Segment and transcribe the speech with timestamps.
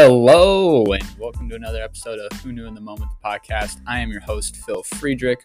[0.00, 3.80] Hello, and welcome to another episode of Who Knew in the Moment, the podcast.
[3.84, 5.44] I am your host, Phil Friedrich.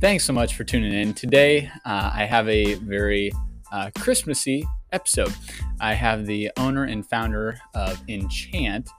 [0.00, 1.14] Thanks so much for tuning in.
[1.14, 3.32] Today, uh, I have a very
[3.72, 5.32] uh, Christmassy episode.
[5.80, 8.90] I have the owner and founder of Enchant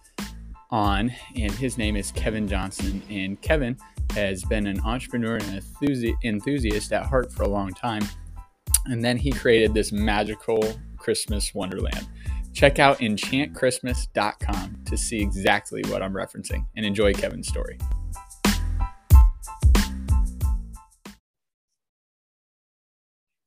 [0.71, 3.03] on, and his name is Kevin Johnson.
[3.07, 3.77] And Kevin
[4.15, 5.61] has been an entrepreneur and
[6.23, 8.01] enthusiast at heart for a long time.
[8.85, 12.07] And then he created this magical Christmas wonderland.
[12.53, 17.77] Check out enchantchristmas.com to see exactly what I'm referencing and enjoy Kevin's story.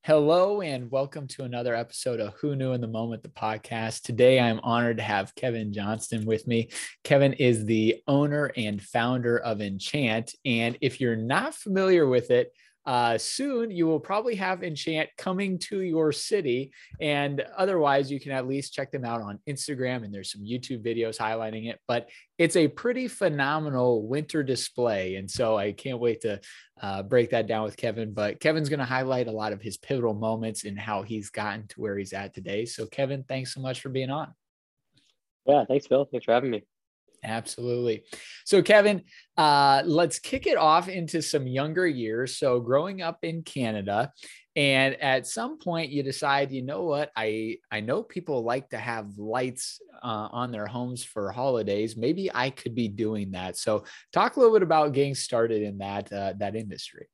[0.07, 4.03] Hello, and welcome to another episode of Who Knew in the Moment, the podcast.
[4.03, 6.69] Today, I'm honored to have Kevin Johnston with me.
[7.05, 10.35] Kevin is the owner and founder of Enchant.
[10.45, 12.53] And if you're not familiar with it,
[12.87, 16.73] uh, soon you will probably have Enchant coming to your city.
[17.01, 20.85] And otherwise, you can at least check them out on Instagram, and there's some YouTube
[20.85, 21.81] videos highlighting it.
[21.89, 25.17] But it's a pretty phenomenal winter display.
[25.17, 26.41] And so I can't wait to
[26.81, 28.13] uh, break that down with Kevin.
[28.13, 31.67] But Kevin's going to highlight a lot of his pivotal moments and how he's gotten
[31.69, 32.65] to where he's at today.
[32.65, 34.35] So, Kevin, thanks so much for being on.
[35.47, 36.07] Yeah, thanks, Phil.
[36.11, 36.65] Thanks for having me.
[37.25, 38.05] Absolutely.
[38.45, 39.03] So, Kevin,
[39.37, 42.37] uh, let's kick it off into some younger years.
[42.37, 44.13] So, growing up in Canada,
[44.57, 48.79] and at some point you decide, you know what, I I know people like to
[48.79, 51.97] have lights uh, on their homes for holidays.
[51.97, 53.57] Maybe I could be doing that.
[53.57, 57.09] So, talk a little bit about getting started in that uh, that industry.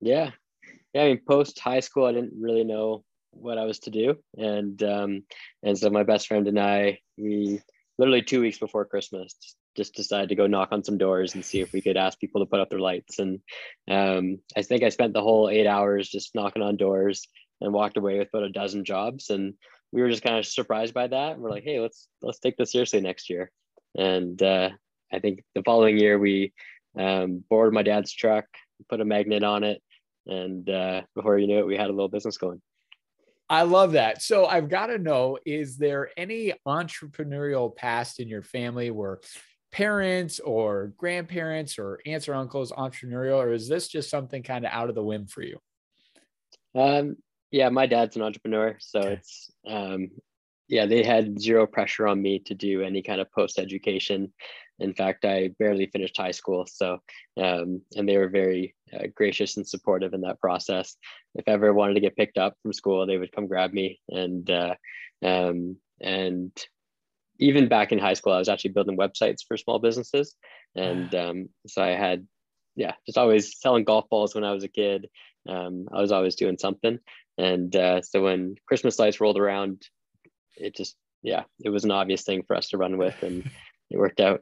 [0.00, 0.30] Yeah,
[0.92, 1.02] yeah.
[1.02, 4.80] I mean, post high school, I didn't really know what I was to do, and
[4.82, 5.22] um,
[5.62, 7.60] and so my best friend and I we
[7.98, 9.34] literally two weeks before Christmas,
[9.76, 12.40] just decided to go knock on some doors and see if we could ask people
[12.40, 13.18] to put up their lights.
[13.18, 13.40] And
[13.90, 17.26] um, I think I spent the whole eight hours just knocking on doors
[17.60, 19.30] and walked away with about a dozen jobs.
[19.30, 19.54] And
[19.92, 21.38] we were just kind of surprised by that.
[21.38, 23.50] We're like, hey, let's let's take this seriously next year.
[23.96, 24.70] And uh,
[25.12, 26.52] I think the following year we
[26.98, 28.46] um, boarded my dad's truck,
[28.88, 29.82] put a magnet on it,
[30.26, 32.60] and uh, before you knew it, we had a little business going.
[33.50, 34.22] I love that.
[34.22, 39.20] So I've got to know is there any entrepreneurial past in your family where
[39.70, 44.70] parents or grandparents or aunts or uncles entrepreneurial, or is this just something kind of
[44.72, 45.58] out of the whim for you?
[46.74, 47.16] Um,
[47.50, 48.76] yeah, my dad's an entrepreneur.
[48.78, 49.12] So okay.
[49.14, 50.10] it's, um,
[50.68, 54.32] yeah, they had zero pressure on me to do any kind of post education.
[54.80, 56.66] In fact, I barely finished high school.
[56.66, 56.98] So,
[57.36, 60.96] um, and they were very uh, gracious and supportive in that process.
[61.34, 64.00] If ever wanted to get picked up from school, they would come grab me.
[64.08, 64.74] And, uh,
[65.24, 66.50] um, and
[67.38, 70.34] even back in high school, I was actually building websites for small businesses.
[70.74, 72.26] And um, so I had,
[72.76, 75.08] yeah, just always selling golf balls when I was a kid.
[75.48, 76.98] Um, I was always doing something.
[77.38, 79.86] And uh, so when Christmas lights rolled around,
[80.56, 83.22] it just, yeah, it was an obvious thing for us to run with.
[83.22, 83.48] And
[83.90, 84.40] it worked out.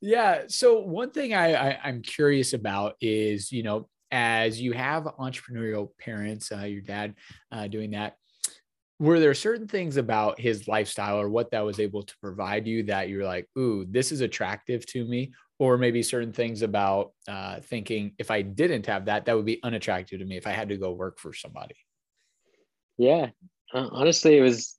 [0.00, 0.42] Yeah.
[0.48, 5.90] So one thing I, I I'm curious about is you know as you have entrepreneurial
[5.98, 7.14] parents, uh, your dad
[7.52, 8.16] uh, doing that.
[8.98, 12.84] Were there certain things about his lifestyle or what that was able to provide you
[12.84, 15.32] that you're like, ooh, this is attractive to me?
[15.58, 19.60] Or maybe certain things about uh, thinking if I didn't have that, that would be
[19.62, 21.76] unattractive to me if I had to go work for somebody.
[22.96, 23.30] Yeah,
[23.74, 24.74] uh, honestly, it was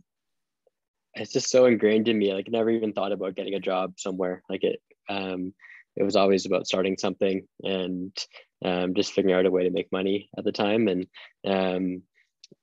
[1.18, 2.34] it's just so ingrained in me.
[2.34, 4.44] Like never even thought about getting a job somewhere.
[4.50, 5.54] Like it, um,
[5.96, 8.16] it was always about starting something and
[8.64, 10.88] um, just figuring out a way to make money at the time.
[10.88, 11.08] And
[11.46, 12.04] um,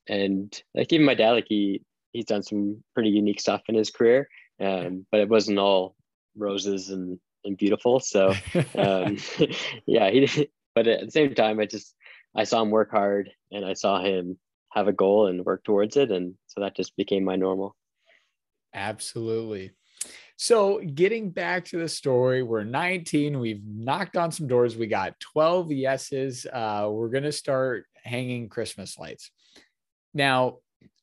[0.08, 1.82] and like even my dad, like he
[2.12, 4.28] he's done some pretty unique stuff in his career,
[4.60, 5.96] um, but it wasn't all
[6.36, 8.00] roses and and beautiful.
[8.00, 8.34] So
[8.76, 9.18] um,
[9.86, 10.26] yeah, he.
[10.26, 11.94] Did, but at the same time, I just
[12.34, 14.38] I saw him work hard and I saw him
[14.72, 17.76] have a goal and work towards it, and so that just became my normal.
[18.74, 19.70] Absolutely.
[20.36, 23.38] So, getting back to the story, we're 19.
[23.38, 24.76] We've knocked on some doors.
[24.76, 26.44] We got 12 yeses.
[26.52, 29.30] Uh, we're going to start hanging Christmas lights.
[30.12, 30.58] Now,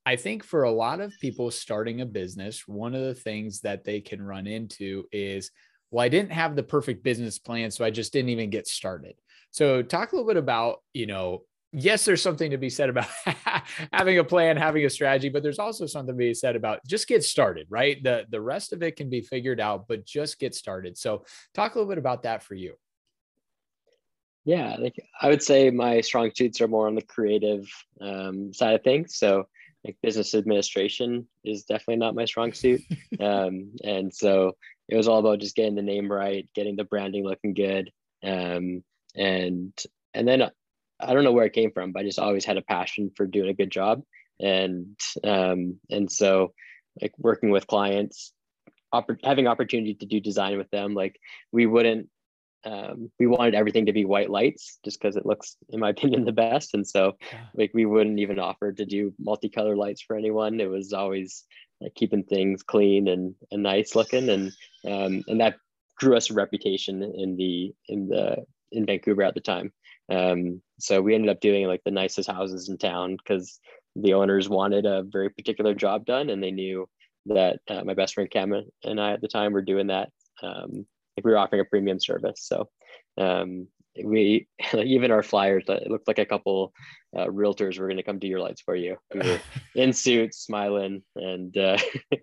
[0.06, 3.86] I think for a lot of people starting a business, one of the things that
[3.86, 5.52] they can run into is,
[5.92, 9.16] well, I didn't have the perfect business plan, so I just didn't even get started.
[9.52, 13.08] So, talk a little bit about, you know, yes, there's something to be said about
[13.94, 17.08] having a plan, having a strategy, but there's also something to be said about just
[17.08, 18.02] get started, right?
[18.04, 20.98] The the rest of it can be figured out, but just get started.
[20.98, 22.76] So talk a little bit about that for you.
[24.44, 27.70] Yeah, like I would say my strong suits are more on the creative
[28.02, 29.16] um, side of things.
[29.16, 29.48] So
[29.86, 32.82] like business administration is definitely not my strong suit.
[33.20, 34.56] um, and so
[34.90, 37.92] it was all about just getting the name right, getting the branding looking good.
[38.24, 38.84] Um,
[39.16, 39.74] and
[40.14, 40.50] and then
[41.02, 43.26] I don't know where it came from, but I just always had a passion for
[43.26, 44.04] doing a good job.
[44.40, 46.54] And um, and so
[47.02, 48.34] like working with clients,
[48.94, 50.94] oppor- having opportunity to do design with them.
[50.94, 51.20] Like
[51.52, 52.10] we wouldn't
[52.64, 56.26] um, we wanted everything to be white lights just because it looks in my opinion
[56.26, 57.18] the best and so
[57.56, 61.44] like we wouldn't even offer to do multicolor lights for anyone it was always
[61.80, 64.52] like keeping things clean and, and nice looking and
[64.86, 65.56] um, and that
[65.98, 68.38] grew us a reputation in the in the
[68.72, 69.72] in vancouver at the time
[70.10, 73.60] um, so we ended up doing like the nicest houses in town because
[73.96, 76.88] the owners wanted a very particular job done and they knew
[77.28, 78.54] that uh, my best friend Cam
[78.84, 80.10] and I at the time were doing that
[80.42, 80.86] um,
[81.18, 82.42] like we were offering a premium service.
[82.42, 82.70] So
[83.18, 83.68] um,
[84.04, 86.74] we even our flyers it looked like a couple
[87.16, 88.98] uh, realtors were going to come do your lights for you.
[89.14, 89.40] We were
[89.76, 91.78] in suits, smiling, and uh,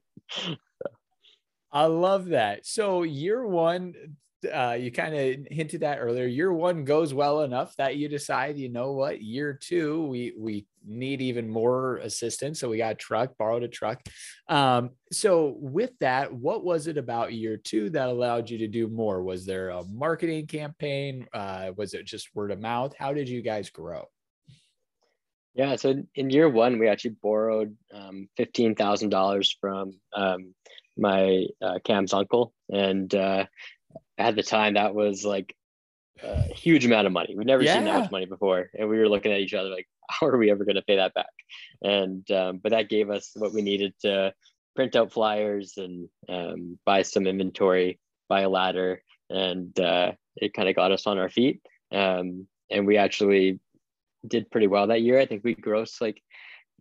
[1.73, 2.67] I love that.
[2.67, 3.95] So year one,
[4.53, 6.27] uh, you kind of hinted that earlier.
[6.27, 10.67] Year one goes well enough that you decide, you know what, year two, we we
[10.87, 12.61] need even more assistance.
[12.61, 14.01] So we got a truck, borrowed a truck.
[14.49, 18.89] Um, so with that, what was it about year two that allowed you to do
[18.89, 19.23] more?
[19.23, 21.27] Was there a marketing campaign?
[21.33, 22.95] Uh, was it just word of mouth?
[22.99, 24.07] How did you guys grow?
[25.55, 30.55] Yeah, so in year one, we actually borrowed um, fifteen thousand dollars from um,
[30.97, 33.47] my uh, Cam's uncle, and uh,
[34.17, 35.55] at the time that was like
[36.23, 37.35] a huge amount of money.
[37.37, 37.75] We'd never yeah.
[37.75, 40.39] seen that much money before, and we were looking at each other like, how are
[40.39, 41.27] we ever going to pay that back?
[41.83, 44.33] And um, but that gave us what we needed to
[44.75, 47.99] print out flyers and um, buy some inventory,
[48.29, 51.61] buy a ladder, and uh, it kind of got us on our feet.
[51.93, 53.61] Um, and we actually
[54.27, 55.19] did pretty well that year.
[55.19, 56.23] I think we grossed like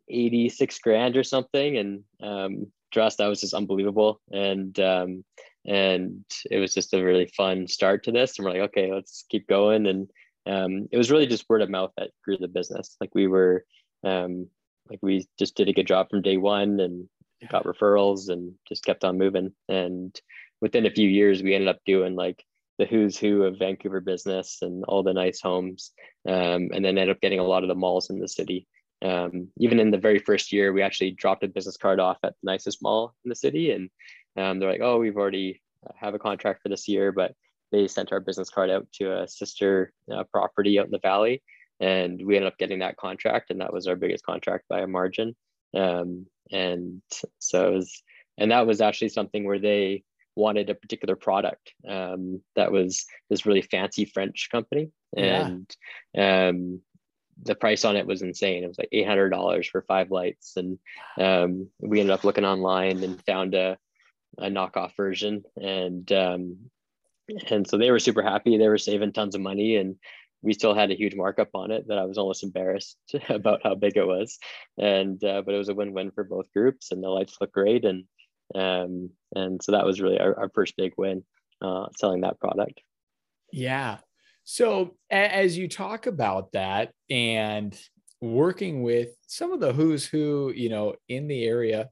[0.10, 4.22] 86 grand or something, and um, to us that was just unbelievable.
[4.32, 5.24] And um,
[5.68, 8.38] and it was just a really fun start to this.
[8.38, 9.86] And we're like okay let's keep going.
[9.88, 10.10] And
[10.48, 12.96] um, it was really just word of mouth that grew the business.
[13.02, 13.66] Like we were
[14.04, 14.48] um,
[14.90, 17.10] like we just did a good job from day one and
[17.52, 19.52] got referrals and just kept on moving.
[19.68, 20.20] And
[20.62, 22.44] within a few years we ended up doing like
[22.78, 25.92] the who's who of vancouver business and all the nice homes
[26.28, 28.68] um, and then ended up getting a lot of the malls in the city.
[29.04, 32.34] Um, even in the very first year we actually dropped a business card off at
[32.42, 33.90] the nicest mall in the city and
[34.38, 37.34] um, they're like, oh, we've already uh, have a contract for this year, but
[37.72, 41.42] they sent our business card out to a sister uh, property out in the valley,
[41.80, 44.88] and we ended up getting that contract, and that was our biggest contract by a
[44.88, 45.36] margin.
[45.76, 47.02] Um, and
[47.40, 48.04] so, it was,
[48.38, 50.04] and that was actually something where they
[50.36, 55.70] wanted a particular product um, that was this really fancy French company, and
[56.14, 56.50] yeah.
[56.50, 56.80] um,
[57.44, 58.64] the price on it was insane.
[58.64, 60.80] It was like eight hundred dollars for five lights, and
[61.20, 63.78] um, we ended up looking online and found a
[64.38, 66.58] a knockoff version, and um,
[67.50, 68.58] and so they were super happy.
[68.58, 69.96] They were saving tons of money, and
[70.42, 72.98] we still had a huge markup on it that I was almost embarrassed
[73.30, 74.38] about how big it was.
[74.78, 77.86] And uh, but it was a win-win for both groups, and the lights look great,
[77.86, 78.06] and
[78.56, 81.24] um, and so that was really our, our first big win
[81.62, 82.82] uh, selling that product.
[83.52, 83.98] Yeah.
[84.44, 87.78] So as you talk about that and
[88.22, 91.90] working with some of the who's who, you know, in the area,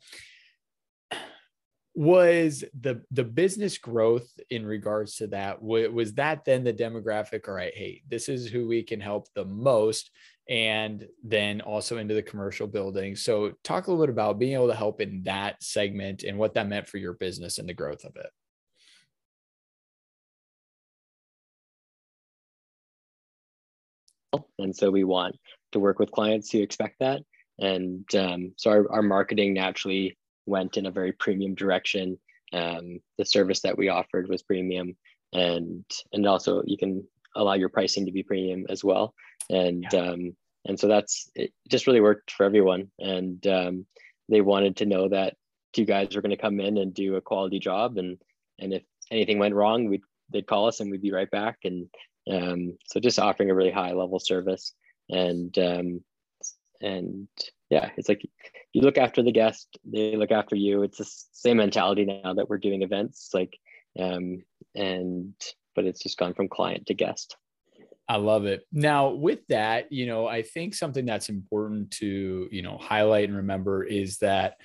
[1.95, 7.53] was the the business growth in regards to that was that then the demographic all
[7.53, 10.12] right hey this is who we can help the most
[10.47, 13.15] and then also into the commercial building?
[13.15, 16.54] So talk a little bit about being able to help in that segment and what
[16.54, 18.30] that meant for your business and the growth of it.
[24.59, 25.35] And so we want
[25.71, 27.21] to work with clients who expect that.
[27.57, 32.18] And um, so our, our marketing naturally went in a very premium direction.
[32.54, 34.95] Um, the service that we offered was premium,
[35.33, 37.04] and and also you can
[37.35, 39.14] allow your pricing to be premium as well.
[39.49, 39.99] And yeah.
[39.99, 40.35] um,
[40.66, 41.54] and so that's it.
[41.69, 43.85] Just really worked for everyone, and um,
[44.30, 45.35] they wanted to know that
[45.73, 48.18] two guys were going to come in and do a quality job, and
[48.59, 51.59] and if anything went wrong, we they'd call us and we'd be right back.
[51.64, 51.87] And
[52.31, 54.73] um, so just offering a really high level service,
[55.09, 56.04] and um,
[56.81, 57.28] and
[57.75, 58.21] yeah, it's like
[58.71, 60.83] you look after the guest, they look after you.
[60.83, 63.57] It's the same mentality now that we're doing events, like,
[63.99, 65.33] um, and
[65.75, 67.35] but it's just gone from client to guest.
[68.07, 68.65] I love it.
[68.71, 73.37] Now, with that, you know, I think something that's important to, you know, highlight and
[73.37, 74.55] remember is that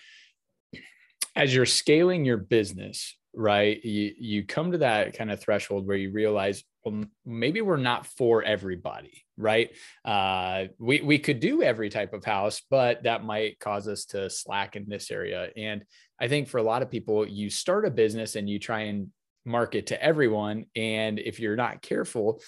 [1.34, 5.96] as you're scaling your business, right, you, you come to that kind of threshold where
[5.96, 9.70] you realize, well, maybe we're not for everybody, right?
[10.04, 14.30] Uh, we we could do every type of house, but that might cause us to
[14.30, 15.50] slack in this area.
[15.56, 15.84] And
[16.20, 19.08] I think for a lot of people, you start a business and you try and
[19.44, 22.40] market to everyone, and if you're not careful,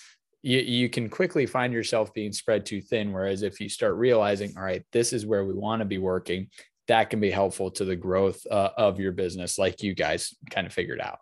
[0.42, 3.12] you, you can quickly find yourself being spread too thin.
[3.12, 6.48] Whereas if you start realizing, all right, this is where we want to be working,
[6.88, 10.66] that can be helpful to the growth uh, of your business, like you guys kind
[10.66, 11.18] of figured out.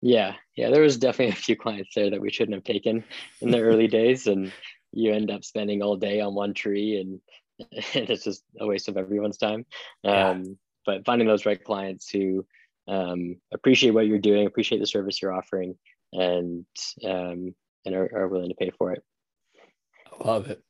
[0.00, 3.04] Yeah, yeah, there was definitely a few clients there that we shouldn't have taken
[3.40, 4.52] in the early days, and
[4.92, 7.20] you end up spending all day on one tree, and,
[7.94, 9.66] and it's just a waste of everyone's time.
[10.02, 10.30] Yeah.
[10.30, 12.46] Um, but finding those right clients who
[12.86, 15.76] um, appreciate what you're doing, appreciate the service you're offering,
[16.12, 16.64] and
[17.04, 19.02] um, and are, are willing to pay for it.
[20.20, 20.62] I love it.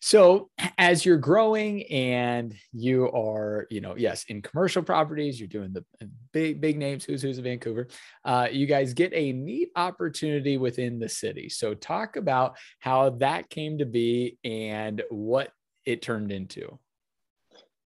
[0.00, 5.72] So as you're growing and you are, you know, yes, in commercial properties, you're doing
[5.72, 5.84] the
[6.32, 7.88] big, big names, who's who's of Vancouver.
[8.24, 11.48] Uh, you guys get a neat opportunity within the city.
[11.48, 15.50] So talk about how that came to be and what
[15.84, 16.78] it turned into.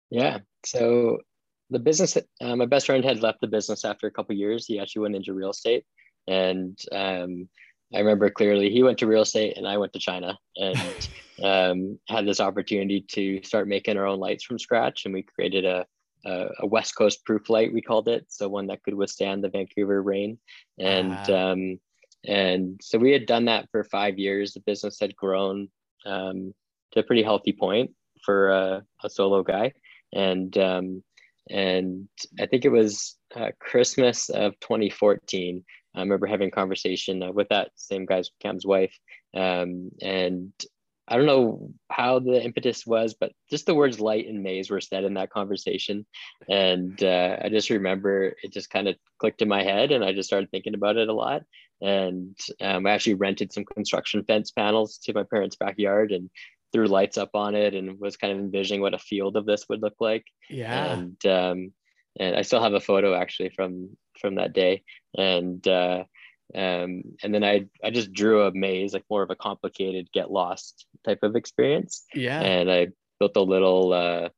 [0.10, 0.40] Yeah.
[0.66, 1.20] So
[1.70, 4.66] the business, uh, my best friend had left the business after a couple years.
[4.66, 5.86] He actually went into real estate,
[6.28, 7.50] and um,
[7.96, 11.10] I remember clearly he went to real estate and I went to China and
[11.44, 15.06] um, had this opportunity to start making our own lights from scratch.
[15.06, 15.86] And we created a,
[16.26, 18.26] a, a, West Coast proof light, we called it.
[18.28, 20.38] So one that could withstand the Vancouver rain.
[20.78, 21.52] And, wow.
[21.52, 21.80] um,
[22.28, 24.54] and so we had done that for five years.
[24.54, 25.70] The business had grown
[26.06, 26.54] um,
[26.92, 27.92] to a pretty healthy point
[28.24, 29.72] for a, a solo guy.
[30.14, 31.04] And, um,
[31.50, 32.10] and
[32.40, 35.64] I think it was uh, Christmas of 2014
[35.96, 38.98] I remember having a conversation uh, with that same guy's Cam's wife,
[39.34, 40.52] um, and
[41.08, 44.82] I don't know how the impetus was, but just the words light and maze were
[44.82, 46.06] said in that conversation.
[46.50, 50.14] And uh, I just remember it just kind of clicked in my head and I
[50.14, 51.44] just started thinking about it a lot.
[51.80, 56.30] And um, I actually rented some construction fence panels to my parents' backyard and
[56.74, 59.70] threw lights up on it and was kind of envisioning what a field of this
[59.70, 60.26] would look like.
[60.50, 60.94] Yeah.
[60.94, 61.74] And, um,
[62.20, 64.84] and I still have a photo actually from from that day,
[65.18, 66.04] and uh,
[66.54, 70.32] um, and then I I just drew a maze, like more of a complicated get
[70.32, 72.04] lost type of experience.
[72.14, 72.88] Yeah, and I
[73.20, 74.30] built a little uh,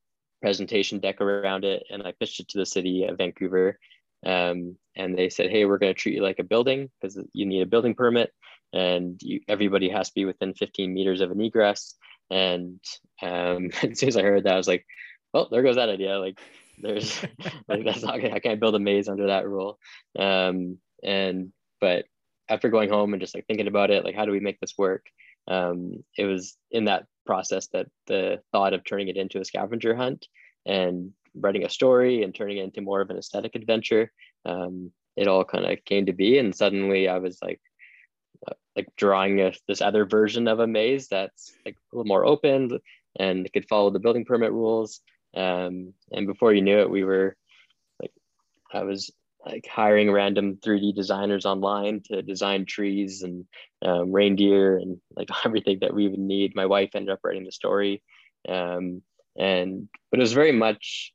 [0.41, 3.79] presentation deck around it, and I pitched it to the city of Vancouver.
[4.25, 7.45] Um, and they said, "Hey, we're going to treat you like a building because you
[7.45, 8.31] need a building permit,
[8.73, 11.95] and you, everybody has to be within 15 meters of an egress."
[12.29, 12.79] And
[13.21, 14.85] um, as soon as I heard that, I was like,
[15.33, 16.39] "Well, there goes that idea." Like,
[16.77, 17.21] there's
[17.67, 19.79] like that's not I can't build a maze under that rule.
[20.17, 22.05] Um, and but
[22.49, 24.77] after going home and just like thinking about it, like how do we make this
[24.77, 25.05] work?
[25.47, 29.95] Um, it was in that process that the thought of turning it into a scavenger
[29.95, 30.27] hunt
[30.65, 34.11] and writing a story and turning it into more of an aesthetic adventure.
[34.45, 37.61] Um, it all kind of came to be, and suddenly I was like,
[38.47, 42.25] uh, like drawing a, this other version of a maze that's like a little more
[42.25, 42.79] open
[43.19, 45.01] and it could follow the building permit rules
[45.37, 47.35] um, and before you knew it, we were
[48.01, 48.11] like,
[48.73, 49.11] I was
[49.45, 53.45] like hiring random 3D designers online to design trees and
[53.85, 56.55] um, reindeer and like everything that we would need.
[56.55, 58.01] My wife ended up writing the story.
[58.49, 59.03] Um,
[59.37, 61.13] and, but it was very much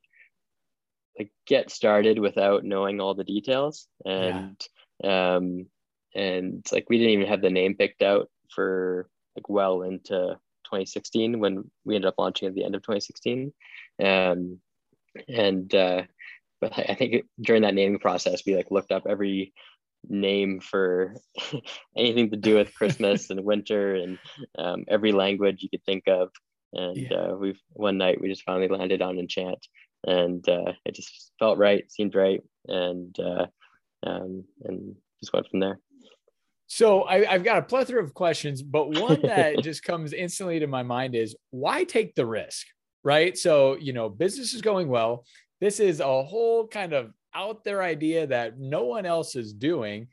[1.19, 3.87] like get started without knowing all the details.
[4.05, 4.55] And,
[5.03, 5.35] yeah.
[5.35, 5.65] um,
[6.15, 10.37] and like we didn't even have the name picked out for like well into
[10.73, 13.53] 2016 when we ended up launching at the end of 2016.
[14.03, 14.59] Um,
[15.27, 16.03] and uh,
[16.59, 19.53] but I think during that naming process, we like looked up every
[20.07, 21.15] name for
[21.97, 24.17] anything to do with Christmas and winter and
[24.57, 26.29] um, every language you could think of.
[26.73, 27.17] And yeah.
[27.17, 29.59] uh, we've one night we just finally landed on Enchant,
[30.07, 33.45] and uh, it just felt right, seemed right, and uh,
[34.01, 35.79] um, and just went from there.
[36.67, 40.67] So I, have got a plethora of questions, but one that just comes instantly to
[40.67, 42.67] my mind is why take the risk,
[43.03, 43.37] right?
[43.37, 45.25] So, you know, business is going well.
[45.61, 50.07] This is a whole kind of out there idea that no one else is doing.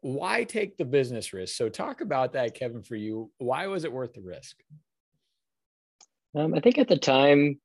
[0.00, 1.56] Why take the business risk?
[1.56, 3.30] So, talk about that, Kevin, for you.
[3.38, 4.56] Why was it worth the risk?
[6.36, 7.60] Um, I think at the time,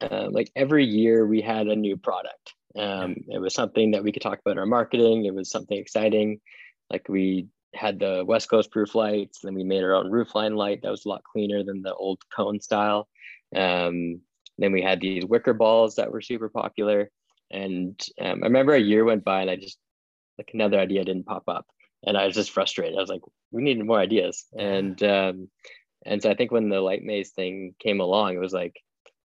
[0.00, 2.54] uh, like every year, we had a new product.
[2.76, 5.24] Um, it was something that we could talk about our marketing.
[5.24, 6.40] It was something exciting.
[6.90, 9.40] Like we had the West Coast proof lights.
[9.42, 12.20] Then we made our own roofline light that was a lot cleaner than the old
[12.34, 13.08] cone style.
[13.54, 14.20] Um,
[14.58, 17.10] then we had these wicker balls that were super popular.
[17.50, 19.78] And um, I remember a year went by and I just
[20.38, 21.66] like another idea didn't pop up,
[22.06, 22.96] and I was just frustrated.
[22.96, 24.46] I was like, we needed more ideas.
[24.56, 25.48] And um,
[26.06, 28.80] and so I think when the light maze thing came along, it was like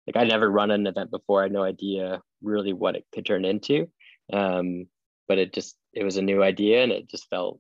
[0.08, 1.42] like I'd never run an event before.
[1.42, 3.90] I had no idea really what it could turn into.
[4.32, 4.88] Um,
[5.28, 7.60] but it just it was a new idea and it just felt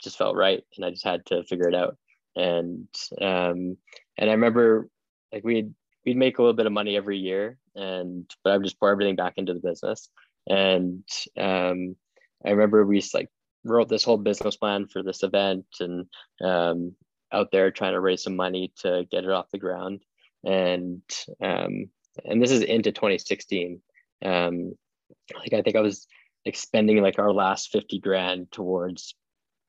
[0.00, 1.96] just felt right and I just had to figure it out.
[2.36, 2.88] And
[3.20, 3.76] um
[4.18, 4.88] and I remember
[5.32, 5.74] like we'd
[6.04, 8.90] we'd make a little bit of money every year and but I would just pour
[8.90, 10.08] everything back into the business.
[10.48, 11.04] And
[11.38, 11.96] um
[12.44, 13.28] I remember we like
[13.64, 16.06] wrote this whole business plan for this event and
[16.42, 16.94] um
[17.32, 20.02] out there trying to raise some money to get it off the ground.
[20.44, 21.02] And
[21.42, 21.90] um
[22.24, 23.80] and this is into 2016.
[24.24, 24.72] Um,
[25.34, 26.06] like I think I was
[26.44, 29.14] like spending like our last 50 grand towards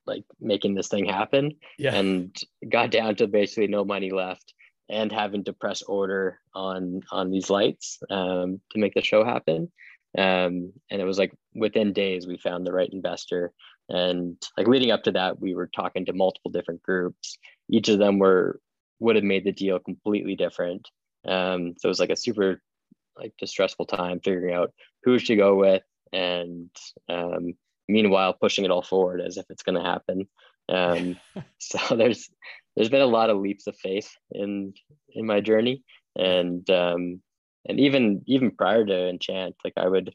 [0.06, 1.96] like making this thing happen yeah.
[1.96, 2.36] and
[2.70, 4.54] got down to basically no money left
[4.90, 9.72] and having to press order on on these lights um, to make the show happen.
[10.18, 13.52] Um, and it was like within days we found the right investor.
[13.90, 17.38] And like leading up to that we were talking to multiple different groups.
[17.70, 18.60] Each of them were
[19.00, 20.88] would have made the deal completely different.
[21.28, 22.62] Um, so it was like a super
[23.18, 26.70] like distressful time figuring out who to go with and
[27.10, 27.54] um,
[27.88, 30.28] meanwhile pushing it all forward as if it's going to happen.
[30.70, 31.18] Um,
[31.60, 32.30] so there's
[32.76, 34.74] there's been a lot of leaps of faith in
[35.14, 35.84] in my journey.
[36.16, 37.22] And um,
[37.68, 40.14] and even even prior to enchant like i would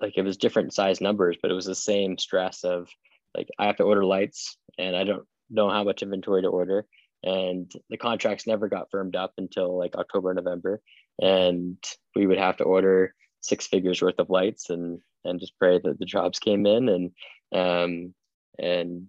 [0.00, 2.86] like it was different size numbers but it was the same stress of
[3.34, 6.86] like i have to order lights and i don't know how much inventory to order.
[7.22, 10.80] And the contracts never got firmed up until like october november.
[11.20, 11.76] And
[12.14, 15.98] we would have to order six figures worth of lights and and just pray that
[15.98, 17.10] the jobs came in and
[17.52, 18.14] um
[18.58, 19.08] and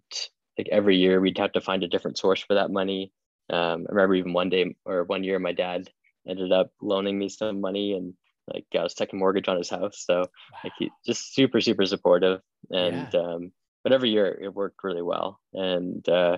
[0.57, 3.11] like every year we'd have to find a different source for that money.
[3.49, 5.89] Um i remember even one day or one year my dad
[6.27, 8.13] ended up loaning me some money and
[8.53, 10.03] like I was taking mortgage on his house.
[10.05, 10.59] So wow.
[10.63, 12.41] like he just super super supportive.
[12.71, 13.19] And yeah.
[13.19, 13.51] um
[13.83, 15.39] but every year it worked really well.
[15.53, 16.37] And uh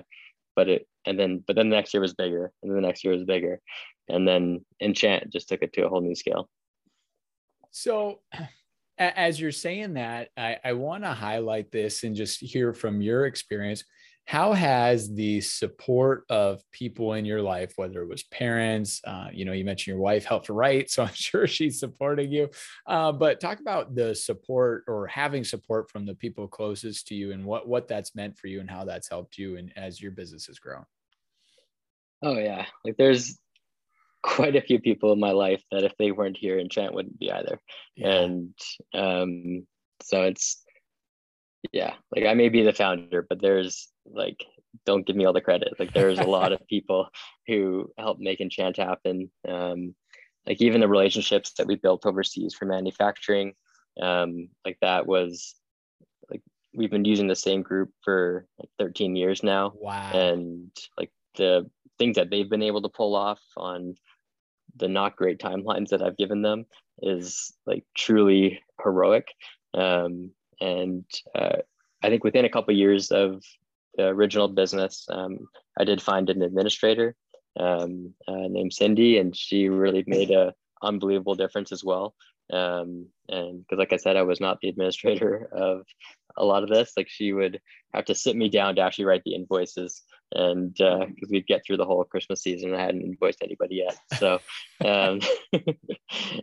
[0.54, 3.04] but it and then but then the next year was bigger and then the next
[3.04, 3.60] year was bigger.
[4.08, 6.48] And then enchant just took it to a whole new scale.
[7.70, 8.20] So
[8.98, 13.26] as you're saying that i, I want to highlight this and just hear from your
[13.26, 13.84] experience.
[14.24, 19.44] How has the support of people in your life whether it was parents uh, you
[19.44, 22.48] know you mentioned your wife helped write so i'm sure she's supporting you
[22.86, 27.32] uh, but talk about the support or having support from the people closest to you
[27.32, 30.12] and what what that's meant for you and how that's helped you and as your
[30.12, 30.84] business has grown.
[32.22, 32.66] Oh yeah.
[32.84, 33.38] Like there's
[34.22, 37.30] quite a few people in my life that if they weren't here enchant wouldn't be
[37.30, 37.60] either.
[37.96, 38.20] Yeah.
[38.22, 38.54] and
[38.94, 39.66] um
[40.02, 40.62] so it's
[41.72, 44.44] yeah like i may be the founder but there's like
[44.86, 45.74] don't give me all the credit.
[45.78, 47.08] Like there's a lot of people
[47.46, 49.30] who helped make enchant happen.
[49.48, 49.94] Um
[50.46, 53.54] like even the relationships that we built overseas for manufacturing
[54.00, 55.54] um like that was
[56.30, 56.40] like
[56.74, 59.72] we've been using the same group for like 13 years now.
[59.76, 60.10] Wow.
[60.12, 63.94] And like the things that they've been able to pull off on
[64.76, 66.66] the not great timelines that I've given them
[67.00, 69.26] is like truly heroic
[69.74, 70.30] um
[70.60, 71.04] and
[71.34, 71.56] uh,
[72.02, 73.42] I think within a couple of years of
[73.96, 75.38] the original business, um,
[75.78, 77.16] I did find an administrator
[77.58, 82.14] um, uh, named Cindy, and she really made a unbelievable difference as well.
[82.52, 85.82] Um, and because, like I said, I was not the administrator of
[86.36, 86.92] a lot of this.
[86.96, 87.60] Like she would
[87.92, 90.02] have to sit me down to actually write the invoices,
[90.34, 93.98] and because uh, we'd get through the whole Christmas season, I hadn't invoiced anybody yet.
[94.18, 94.40] So,
[94.84, 95.20] um,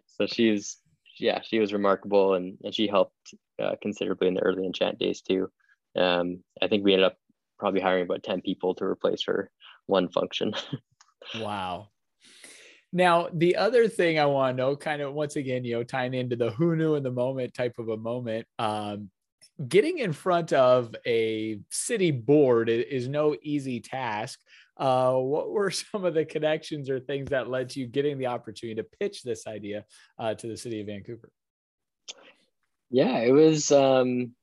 [0.07, 0.77] so she's
[1.19, 5.21] yeah, she was remarkable, and and she helped uh, considerably in the early enchant days
[5.21, 5.49] too.
[5.95, 7.17] Um, I think we ended up
[7.59, 9.51] probably hiring about 10 people to replace her
[9.85, 10.53] one function.
[11.35, 11.89] wow.
[12.91, 16.13] Now, the other thing I want to know, kind of once again, you know, tying
[16.13, 19.09] into the who knew in the moment type of a moment, um,
[19.67, 24.39] getting in front of a city board is no easy task.
[24.77, 28.27] Uh, what were some of the connections or things that led to you getting the
[28.27, 29.85] opportunity to pitch this idea
[30.17, 31.29] uh, to the city of Vancouver?
[32.89, 34.33] Yeah, it was um,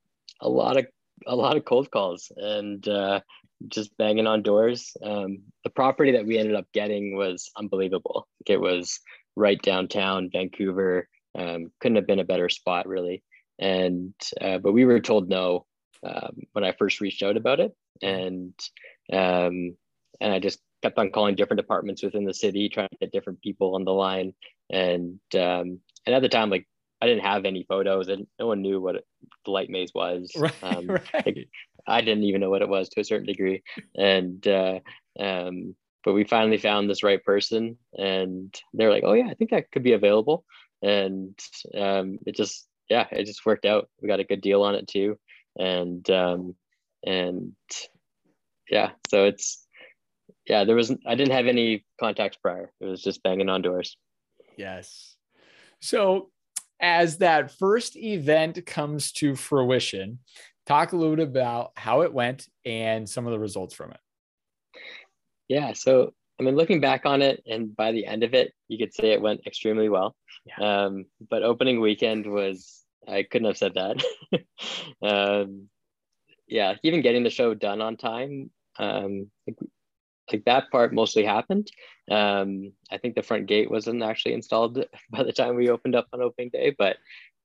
[0.40, 0.86] a lot of
[1.26, 3.20] a lot of cold calls and uh,
[3.68, 4.96] just banging on doors.
[5.02, 8.28] Um, the property that we ended up getting was unbelievable.
[8.46, 9.00] It was
[9.34, 11.08] right downtown Vancouver.
[11.36, 13.22] Um, couldn't have been a better spot, really.
[13.58, 15.66] And uh, but we were told no
[16.02, 18.52] um, when I first reached out about it, and
[19.12, 19.76] um,
[20.20, 23.40] and I just kept on calling different departments within the city, trying to get different
[23.40, 24.34] people on the line.
[24.70, 26.66] And um, and at the time, like
[27.00, 29.04] I didn't have any photos, and no one knew what
[29.44, 30.32] the light maze was.
[30.36, 31.02] Right, um, right.
[31.14, 31.48] Like,
[31.86, 33.62] I didn't even know what it was to a certain degree,
[33.96, 34.80] and uh,
[35.18, 39.50] um, but we finally found this right person, and they're like, "Oh yeah, I think
[39.50, 40.44] that could be available,"
[40.82, 41.38] and
[41.74, 43.88] um, it just yeah, it just worked out.
[44.00, 45.18] We got a good deal on it too,
[45.58, 46.54] and um,
[47.04, 47.54] and
[48.70, 49.66] yeah, so it's
[50.46, 52.70] yeah, there was I didn't have any contacts prior.
[52.80, 53.96] It was just banging on doors.
[54.56, 55.16] Yes.
[55.80, 56.30] So
[56.80, 60.18] as that first event comes to fruition,
[60.66, 64.00] talk a little bit about how it went and some of the results from it.
[65.48, 65.72] Yeah.
[65.72, 68.92] So, I mean, looking back on it, and by the end of it, you could
[68.92, 70.14] say it went extremely well.
[70.44, 70.84] Yeah.
[70.84, 74.04] Um, but opening weekend was, I couldn't have said that.
[75.02, 75.68] um,
[76.46, 78.50] yeah, even getting the show done on time.
[78.78, 79.30] Um,
[80.30, 81.70] like that part mostly happened.
[82.10, 86.08] Um, I think the front gate wasn't actually installed by the time we opened up
[86.12, 86.96] on opening day, but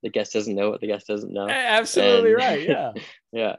[0.04, 1.48] the guest doesn't know what the guest doesn't know.
[1.48, 2.68] Absolutely and, right.
[2.68, 2.92] Yeah.
[3.32, 3.56] yeah.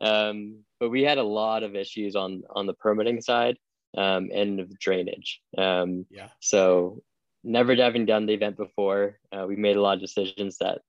[0.00, 3.56] Um, but we had a lot of issues on on the permitting side
[3.98, 5.40] um, and drainage.
[5.56, 6.28] Um, yeah.
[6.40, 7.02] So
[7.42, 10.82] never having done the event before, uh, we made a lot of decisions that,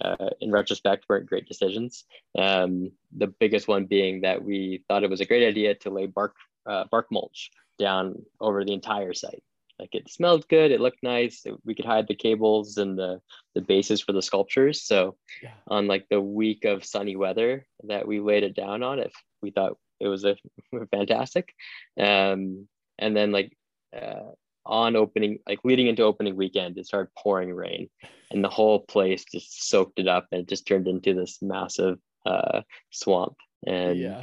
[0.00, 2.04] uh, in retrospect, weren't great decisions.
[2.36, 6.06] Um, the biggest one being that we thought it was a great idea to lay
[6.06, 6.34] bark
[6.66, 9.42] uh, bark mulch down over the entire site.
[9.78, 11.46] Like it smelled good, it looked nice.
[11.64, 13.20] we could hide the cables and the
[13.54, 14.82] the bases for the sculptures.
[14.82, 15.54] So yeah.
[15.68, 19.52] on like the week of sunny weather that we laid it down on, if we
[19.52, 20.36] thought it was a
[20.90, 21.54] fantastic.
[21.98, 23.56] Um, and then like
[23.96, 24.32] uh,
[24.66, 27.88] on opening, like leading into opening weekend, it started pouring rain,
[28.30, 31.98] and the whole place just soaked it up, and it just turned into this massive
[32.26, 33.34] uh, swamp.
[33.66, 34.22] And yeah.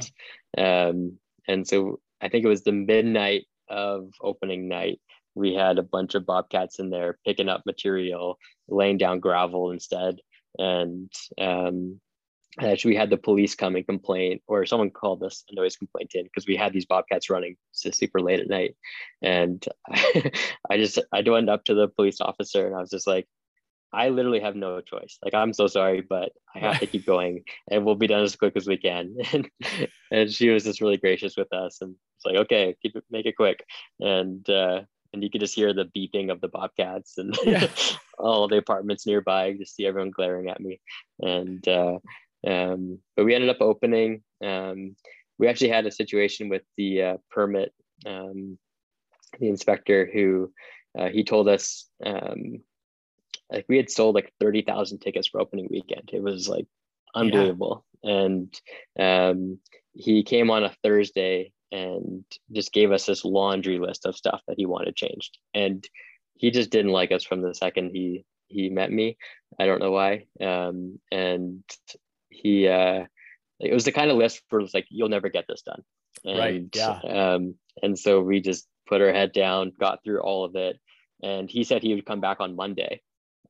[0.56, 5.00] um, and so I think it was the midnight of opening night.
[5.34, 10.16] We had a bunch of bobcats in there picking up material, laying down gravel instead,
[10.58, 12.00] and um,
[12.60, 16.12] actually we had the police come and complain, or someone called us a noise complaint
[16.14, 18.76] in because we had these bobcats running super late at night,
[19.22, 20.32] and I,
[20.70, 23.26] I just I went up to the police officer and I was just like,
[23.92, 25.18] I literally have no choice.
[25.24, 28.36] Like, I'm so sorry, but I have to keep going and we'll be done as
[28.36, 29.16] quick as we can.
[29.32, 29.50] and,
[30.10, 33.26] and she was just really gracious with us and it's like, okay, keep it, make
[33.26, 33.64] it quick.
[34.00, 37.68] And, uh, and you could just hear the beeping of the bobcats and yeah.
[38.18, 40.80] all the apartments nearby, just see everyone glaring at me.
[41.20, 41.98] And, uh,
[42.46, 44.96] um, but we ended up opening, um,
[45.38, 47.72] we actually had a situation with the uh, permit,
[48.06, 48.58] um,
[49.38, 50.52] the inspector who,
[50.98, 52.60] uh, he told us, um,
[53.50, 56.10] like we had sold like 30,000 tickets for opening weekend.
[56.12, 56.66] It was like
[57.14, 57.84] unbelievable.
[58.02, 58.12] Yeah.
[58.12, 58.60] And
[58.98, 59.58] um,
[59.92, 64.56] he came on a Thursday and just gave us this laundry list of stuff that
[64.56, 65.38] he wanted changed.
[65.54, 65.86] And
[66.34, 69.16] he just didn't like us from the second he he met me.
[69.58, 70.26] I don't know why.
[70.40, 71.64] Um, and
[72.28, 73.04] he uh,
[73.60, 75.82] it was the kind of list where for like you'll never get this done.
[76.24, 76.64] And, right.
[76.74, 77.00] Yeah.
[77.00, 80.78] Um, and so we just put our head down, got through all of it.
[81.22, 83.00] And he said he would come back on Monday.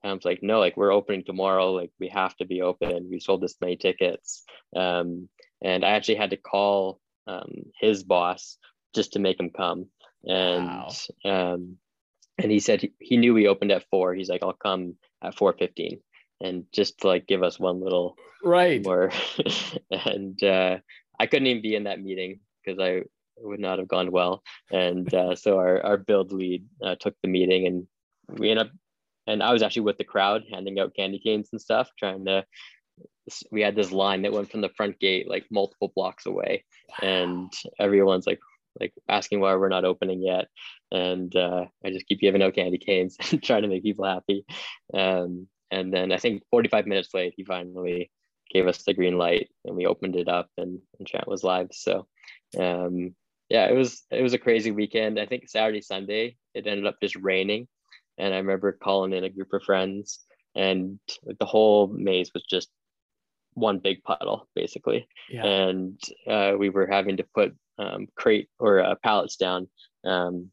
[0.02, 1.72] And I was like, no, like we're opening tomorrow.
[1.72, 3.08] Like we have to be open.
[3.10, 4.44] We sold this many tickets.
[4.74, 5.28] Um,
[5.62, 8.58] and I actually had to call um, his boss
[8.94, 9.86] just to make him come.
[10.24, 10.90] And wow.
[11.24, 11.76] um,
[12.38, 14.14] and he said he, he knew we opened at four.
[14.14, 16.00] He's like, I'll come at four fifteen,
[16.40, 19.10] and just to like give us one little right more.
[19.90, 20.78] and uh,
[21.18, 23.02] I couldn't even be in that meeting because I
[23.38, 24.42] would not have gone well.
[24.70, 27.86] And uh, so our our build lead uh, took the meeting, and
[28.38, 28.72] we ended up
[29.26, 32.44] and I was actually with the crowd handing out candy canes and stuff, trying to.
[33.50, 36.64] We had this line that went from the front gate like multiple blocks away,
[37.02, 37.08] wow.
[37.08, 38.38] and everyone's like
[38.78, 40.46] like asking why we're not opening yet,
[40.92, 44.44] and uh, I just keep giving out candy canes and trying to make people happy.
[44.94, 48.10] Um, and then I think 45 minutes late, he finally
[48.52, 51.68] gave us the green light, and we opened it up, and, Enchant was live.
[51.72, 52.06] So,
[52.58, 53.14] um,
[53.48, 55.18] yeah, it was it was a crazy weekend.
[55.18, 57.68] I think Saturday, Sunday, it ended up just raining
[58.18, 60.20] and I remember calling in a group of friends,
[60.54, 62.70] and the whole maze was just
[63.54, 65.08] one big puddle basically.
[65.30, 65.44] Yeah.
[65.44, 69.68] And uh, we were having to put um, crate or uh, pallets down
[70.04, 70.50] um,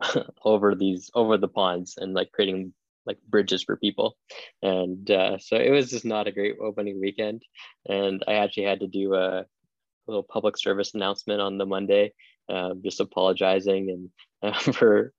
[0.44, 2.72] over these over the ponds and like creating
[3.06, 4.16] like bridges for people.
[4.62, 7.42] And uh, so it was just not a great opening weekend.
[7.88, 9.46] And I actually had to do a, a
[10.06, 12.12] little public service announcement on the Monday,
[12.48, 14.10] uh, just apologizing
[14.42, 15.12] and uh, for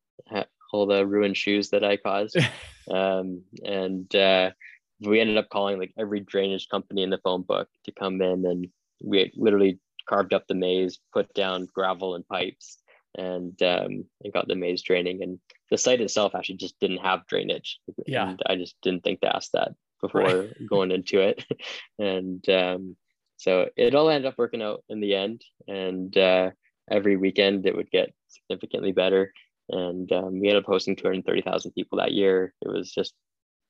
[0.72, 2.38] all the ruined shoes that I caused.
[2.92, 4.52] um, and uh,
[5.00, 8.46] we ended up calling like every drainage company in the phone book to come in,
[8.46, 8.68] and
[9.04, 12.78] we literally carved up the maze, put down gravel and pipes,
[13.16, 15.22] and um, and got the maze draining.
[15.22, 15.40] And
[15.70, 17.80] the site itself actually just didn't have drainage.
[18.06, 20.54] Yeah, and I just didn't think to ask that before right.
[20.70, 21.44] going into it,
[22.00, 22.96] and um,
[23.38, 25.44] so it all ended up working out in the end.
[25.68, 26.52] And uh,
[26.90, 29.32] every weekend it would get significantly better
[29.70, 32.54] and um, we ended up hosting 230,000 people that year.
[32.62, 33.14] It was just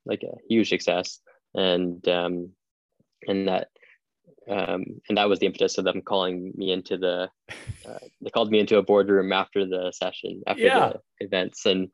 [0.06, 1.20] like a huge success,
[1.56, 2.52] and um,
[3.28, 3.70] and that
[4.50, 7.30] um, and that was the impetus of them calling me into the.
[7.88, 10.90] Uh, they called me into a boardroom after the session, after yeah.
[10.90, 11.90] the events, and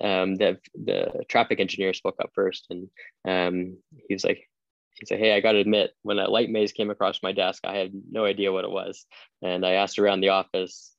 [0.00, 2.88] um, the the traffic engineer spoke up first, and
[3.26, 3.76] um,
[4.08, 4.48] he was like,
[4.94, 7.62] he said, "Hey, I got to admit, when a light maze came across my desk,
[7.64, 9.06] I had no idea what it was,
[9.42, 10.92] and I asked around the office.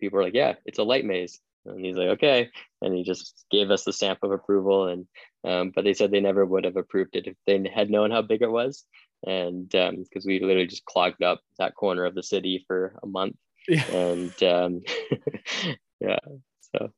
[0.00, 2.50] People were like, "Yeah, it's a light maze." And he's like, okay.
[2.82, 4.88] And he just gave us the stamp of approval.
[4.88, 5.06] And,
[5.44, 8.22] um, but they said they never would have approved it if they had known how
[8.22, 8.84] big it was.
[9.26, 13.06] And because um, we literally just clogged up that corner of the city for a
[13.06, 13.36] month.
[13.68, 13.86] yeah.
[13.90, 14.82] and um,
[16.00, 16.18] yeah,
[16.60, 16.90] so.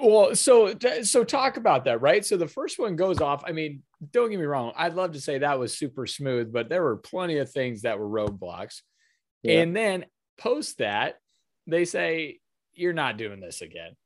[0.00, 2.24] Well, so so talk about that, right?
[2.24, 3.44] So the first one goes off.
[3.46, 4.72] I mean, don't get me wrong.
[4.76, 7.98] I'd love to say that was super smooth, but there were plenty of things that
[7.98, 8.80] were roadblocks.
[9.42, 9.60] Yeah.
[9.60, 10.06] And then
[10.38, 11.16] post that,
[11.66, 12.40] they say
[12.74, 13.96] you're not doing this again.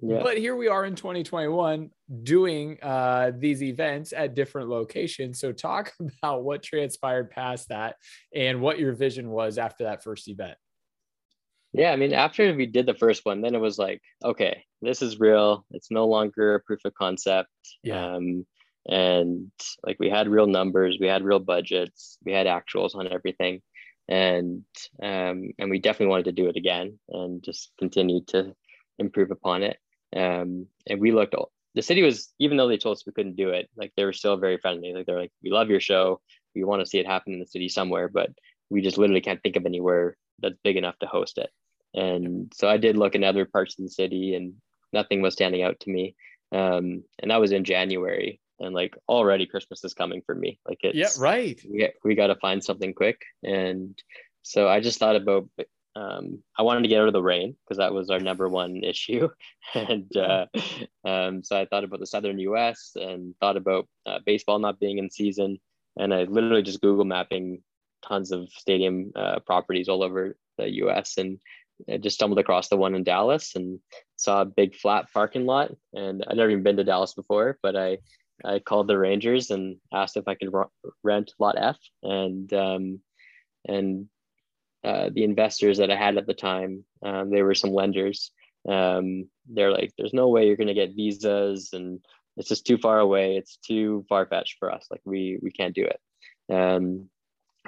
[0.00, 0.22] Yeah.
[0.22, 1.90] But here we are in 2021
[2.22, 5.40] doing uh, these events at different locations.
[5.40, 7.96] So, talk about what transpired past that
[8.34, 10.56] and what your vision was after that first event.
[11.72, 15.02] Yeah, I mean, after we did the first one, then it was like, okay, this
[15.02, 15.66] is real.
[15.70, 17.50] It's no longer a proof of concept.
[17.82, 18.14] Yeah.
[18.14, 18.46] Um,
[18.88, 19.50] and
[19.86, 23.60] like we had real numbers, we had real budgets, we had actuals on everything,
[24.08, 24.64] and
[25.02, 28.54] um, and we definitely wanted to do it again and just continue to
[28.98, 29.78] improve upon it.
[30.16, 31.34] Um, and we looked,
[31.74, 34.12] the city was, even though they told us we couldn't do it, like they were
[34.12, 34.92] still very friendly.
[34.92, 36.20] Like they're like, we love your show.
[36.54, 38.30] We want to see it happen in the city somewhere, but
[38.70, 41.50] we just literally can't think of anywhere that's big enough to host it.
[41.94, 44.54] And so I did look in other parts of the city and
[44.92, 46.14] nothing was standing out to me.
[46.52, 48.40] Um, and that was in January.
[48.60, 50.58] And like already Christmas is coming for me.
[50.66, 51.60] Like it's yeah, right.
[51.68, 53.22] We, we got to find something quick.
[53.42, 54.00] And
[54.42, 55.48] so I just thought about
[55.96, 58.76] um, I wanted to get out of the rain because that was our number one
[58.84, 59.28] issue.
[59.74, 60.46] and uh,
[61.04, 64.98] um, so I thought about the southern US and thought about uh, baseball not being
[64.98, 65.58] in season.
[65.98, 67.62] And I literally just Google mapping
[68.06, 71.40] tons of stadium uh, properties all over the US and
[71.88, 73.78] I just stumbled across the one in Dallas and
[74.16, 75.70] saw a big flat parking lot.
[75.92, 77.98] And I'd never even been to Dallas before, but I
[78.44, 80.52] I called the Rangers and asked if I could
[81.02, 81.78] rent lot F.
[82.02, 83.00] And um,
[83.66, 84.08] and
[84.84, 88.30] uh, the investors that I had at the time, um, they were some lenders.
[88.68, 92.00] Um, they're like, there's no way you're going to get visas and
[92.36, 93.36] it's just too far away.
[93.36, 94.86] It's too far fetched for us.
[94.90, 96.00] Like we, we can't do it.
[96.54, 97.08] Um,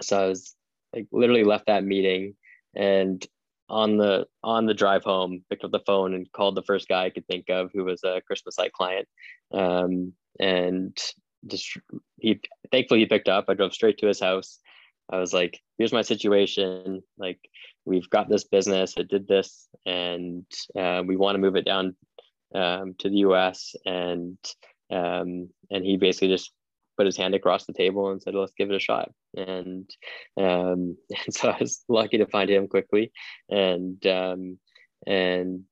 [0.01, 0.55] so I was
[0.95, 2.37] like literally left that meeting
[2.77, 3.25] and
[3.69, 7.05] on the, on the drive home, picked up the phone and called the first guy
[7.05, 9.09] I could think of who was a Christmas light client.
[9.53, 10.97] Um, and
[11.47, 11.79] just
[12.19, 12.41] he,
[12.71, 14.59] thankfully he picked up, I drove straight to his house
[15.11, 17.03] I was like, here's my situation.
[17.19, 17.41] Like,
[17.85, 18.95] we've got this business.
[18.97, 20.47] It did this, and
[20.79, 21.97] uh, we want to move it down
[22.55, 23.75] um, to the U.S.
[23.85, 24.39] And
[24.91, 26.53] um, and he basically just
[26.97, 29.91] put his hand across the table and said, "Let's give it a shot." And
[30.37, 33.11] um, and so I was lucky to find him quickly,
[33.49, 34.59] and um,
[35.07, 35.65] and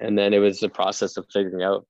[0.00, 1.86] and then it was a process of figuring out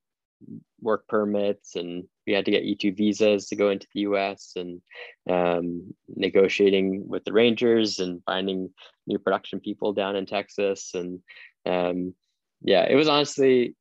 [0.81, 4.81] work permits and we had to get E2 visas to go into the US and
[5.29, 8.71] um, negotiating with the Rangers and finding
[9.07, 10.93] new production people down in Texas.
[10.95, 11.21] And
[11.67, 12.15] um,
[12.63, 13.77] yeah, it was honestly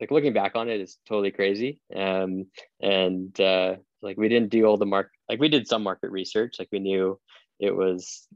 [0.00, 1.80] like looking back on it is totally crazy.
[1.94, 2.46] Um,
[2.80, 6.56] and uh, like we didn't do all the market, like we did some market research,
[6.58, 7.18] like we knew
[7.58, 8.26] it was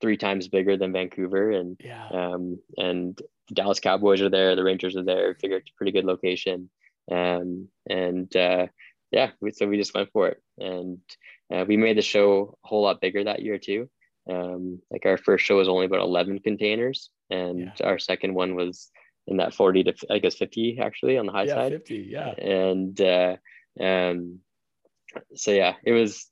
[0.00, 2.08] three times bigger than Vancouver and yeah.
[2.08, 5.92] um, and the Dallas Cowboys are there, the Rangers are there, figured it's a pretty
[5.92, 6.68] good location.
[7.10, 8.66] Um, and uh,
[9.10, 10.98] yeah, we, so we just went for it, and
[11.52, 13.88] uh, we made the show a whole lot bigger that year too.
[14.28, 17.86] Um, like our first show was only about 11 containers, and yeah.
[17.86, 18.90] our second one was
[19.26, 21.72] in that 40 to I guess 50 actually on the high yeah, side.
[21.72, 22.30] 50, yeah.
[22.30, 23.36] And uh,
[23.80, 24.40] um,
[25.34, 26.28] so yeah, it was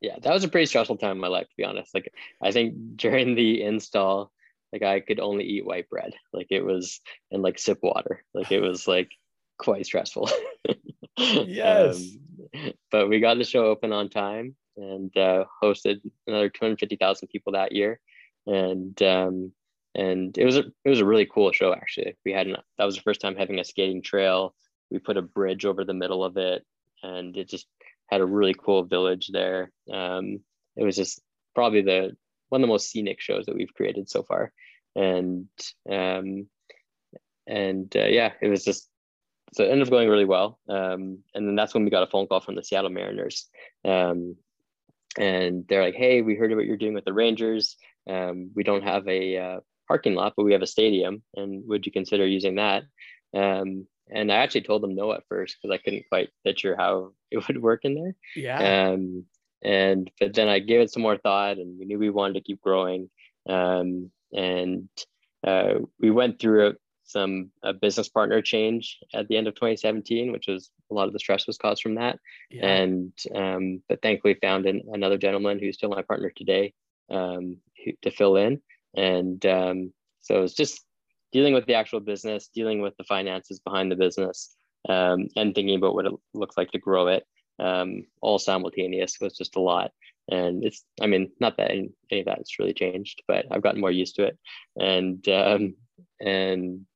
[0.00, 1.94] yeah, that was a pretty stressful time in my life to be honest.
[1.94, 4.32] Like I think during the install,
[4.72, 6.14] like I could only eat white bread.
[6.32, 7.00] Like it was
[7.30, 8.24] and like sip water.
[8.34, 9.10] Like it was like
[9.60, 10.28] quite stressful.
[11.16, 12.16] yes.
[12.54, 17.52] Um, but we got the show open on time and uh, hosted another 250,000 people
[17.52, 18.00] that year.
[18.46, 19.52] And um,
[19.94, 22.16] and it was a it was a really cool show actually.
[22.24, 24.54] We had an, that was the first time having a skating trail.
[24.90, 26.64] We put a bridge over the middle of it,
[27.02, 27.66] and it just
[28.08, 29.70] had a really cool village there.
[29.92, 30.40] Um,
[30.76, 31.20] it was just
[31.54, 32.16] probably the
[32.48, 34.52] one of the most scenic shows that we've created so far,
[34.94, 35.48] and
[35.90, 36.46] um,
[37.46, 38.88] and uh, yeah, it was just
[39.52, 40.58] so it ended up going really well.
[40.68, 43.48] Um, and then that's when we got a phone call from the Seattle Mariners.
[43.84, 44.36] Um,
[45.18, 47.76] and they're like, hey, we heard what you're doing with the Rangers.
[48.08, 51.22] Um, we don't have a uh, parking lot, but we have a stadium.
[51.34, 52.84] And would you consider using that?
[53.34, 57.12] Um, and I actually told them no at first because I couldn't quite picture how
[57.30, 58.14] it would work in there.
[58.36, 58.90] Yeah.
[58.90, 59.24] Um,
[59.62, 62.40] and but then I gave it some more thought, and we knew we wanted to
[62.40, 63.10] keep growing.
[63.48, 64.88] Um, and
[65.46, 66.76] uh, we went through
[67.10, 71.12] some a business partner change at the end of 2017, which was a lot of
[71.12, 72.18] the stress was caused from that.
[72.50, 72.66] Yeah.
[72.66, 76.72] And um, but thankfully found an, another gentleman who's still my partner today
[77.10, 78.60] um, who, to fill in.
[78.96, 80.84] And um, so it's just
[81.32, 84.54] dealing with the actual business, dealing with the finances behind the business,
[84.88, 87.24] um, and thinking about what it looks like to grow it.
[87.58, 89.92] Um, all simultaneous was just a lot.
[90.30, 93.80] and it's I mean not that any, any of that's really changed, but I've gotten
[93.80, 94.38] more used to it,
[94.78, 95.74] and um,
[96.20, 96.86] and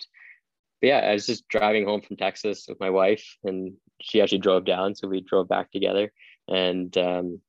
[0.80, 4.64] yeah, I was just driving home from Texas with my wife, and she actually drove
[4.64, 6.12] down, so we drove back together,
[6.48, 7.40] and um,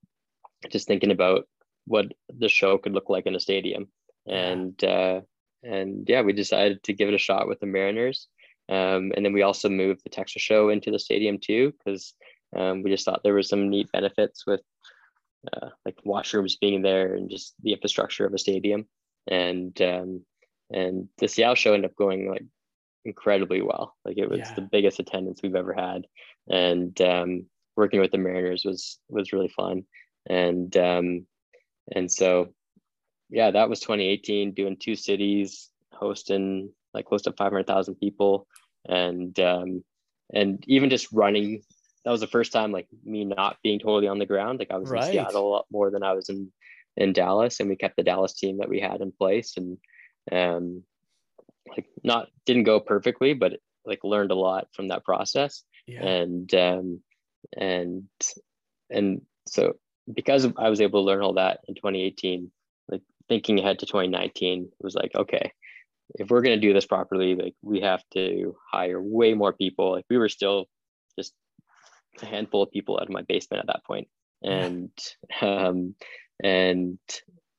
[0.69, 1.47] just thinking about
[1.85, 3.87] what the show could look like in a stadium,
[4.25, 5.21] and uh,
[5.63, 8.27] and yeah, we decided to give it a shot with the Mariners,
[8.69, 12.13] um, and then we also moved the Texas show into the stadium too, because
[12.55, 14.61] um, we just thought there were some neat benefits with
[15.53, 18.87] uh, like washrooms being there and just the infrastructure of a stadium,
[19.27, 20.25] and um,
[20.71, 22.45] and the Seattle show ended up going like
[23.05, 23.95] incredibly well.
[24.03, 24.53] Like it was yeah.
[24.55, 26.05] the biggest attendance we've ever had,
[26.49, 29.83] and um, working with the Mariners was was really fun.
[30.27, 31.25] And um,
[31.91, 32.53] and so,
[33.29, 34.53] yeah, that was 2018.
[34.53, 38.47] Doing two cities, hosting like close to 500,000 people,
[38.87, 39.83] and um,
[40.33, 41.61] and even just running.
[42.03, 44.59] That was the first time like me not being totally on the ground.
[44.59, 45.05] Like I was right.
[45.05, 46.51] in Seattle a lot more than I was in
[46.97, 49.77] in Dallas, and we kept the Dallas team that we had in place, and
[50.31, 50.83] um,
[51.67, 53.53] like not didn't go perfectly, but
[53.85, 55.63] like learned a lot from that process.
[55.87, 56.03] Yeah.
[56.03, 57.01] And um,
[57.57, 58.03] and
[58.89, 59.73] and so
[60.11, 62.51] because I was able to learn all that in 2018,
[62.89, 65.51] like thinking ahead to 2019 was like, okay,
[66.15, 69.91] if we're gonna do this properly, like we have to hire way more people.
[69.91, 70.65] Like we were still
[71.17, 71.33] just
[72.21, 74.07] a handful of people out of my basement at that point.
[74.43, 74.91] And
[75.41, 75.95] um
[76.43, 76.99] and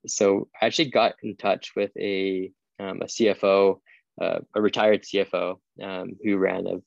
[0.06, 3.78] so I actually got in touch with a um, a CFO
[4.20, 6.78] uh, a retired CFO um, who ran a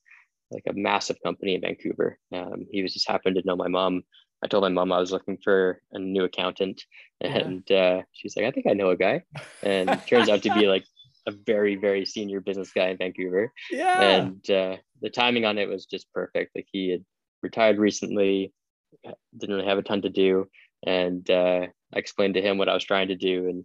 [0.51, 2.17] like a massive company in Vancouver.
[2.33, 4.01] Um, he was just happened to know my mom.
[4.43, 6.81] I told my mom I was looking for a new accountant,
[7.21, 7.77] and yeah.
[7.77, 9.23] uh, she's like, "I think I know a guy,"
[9.61, 10.85] and turns out to be like
[11.27, 13.51] a very very senior business guy in Vancouver.
[13.71, 16.55] Yeah, and uh, the timing on it was just perfect.
[16.55, 17.05] Like he had
[17.43, 18.53] retired recently,
[19.37, 20.47] didn't really have a ton to do,
[20.85, 23.63] and uh, I explained to him what I was trying to do,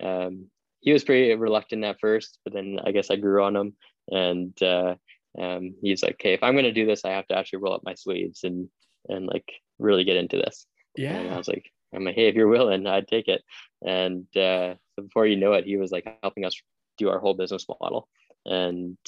[0.00, 0.46] and um,
[0.80, 3.74] he was pretty reluctant at first, but then I guess I grew on him,
[4.08, 4.94] and uh,
[5.38, 7.74] um, he's like, "Okay, if I'm going to do this, I have to actually roll
[7.74, 8.68] up my sleeves and
[9.08, 11.16] and like really get into this." Yeah.
[11.16, 13.42] And I was like, "I'm like, hey, if you're willing, I'd take it."
[13.84, 16.60] And uh, before you know it, he was like helping us
[16.98, 18.08] do our whole business model,
[18.44, 18.98] and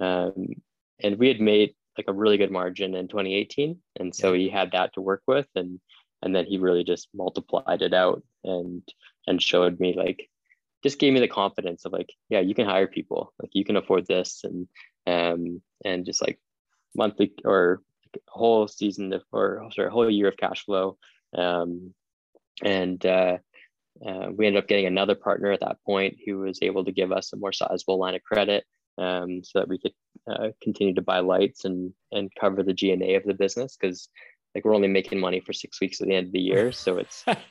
[0.00, 0.48] um,
[1.02, 4.38] and we had made like a really good margin in 2018, and so yeah.
[4.38, 5.80] he had that to work with, and
[6.22, 8.82] and then he really just multiplied it out and
[9.26, 10.30] and showed me like
[10.82, 13.76] just gave me the confidence of like, yeah, you can hire people, like you can
[13.76, 14.68] afford this, and
[15.06, 16.38] um, and just like
[16.94, 17.82] monthly or
[18.28, 20.96] whole season of, or sorry, whole year of cash flow,
[21.36, 21.94] um,
[22.62, 23.38] and uh,
[24.06, 27.12] uh, we ended up getting another partner at that point who was able to give
[27.12, 28.64] us a more sizable line of credit,
[28.98, 29.94] um, so that we could
[30.30, 33.76] uh, continue to buy lights and and cover the G and A of the business.
[33.78, 34.08] Because
[34.54, 36.98] like we're only making money for six weeks at the end of the year so
[36.98, 37.24] it's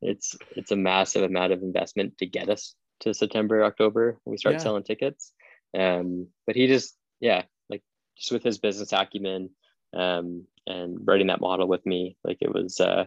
[0.00, 4.54] it's it's a massive amount of investment to get us to september october we start
[4.54, 4.60] yeah.
[4.60, 5.32] selling tickets.
[5.78, 7.82] Um but he just yeah like
[8.16, 9.50] just with his business acumen
[9.94, 13.04] um and writing that model with me like it was uh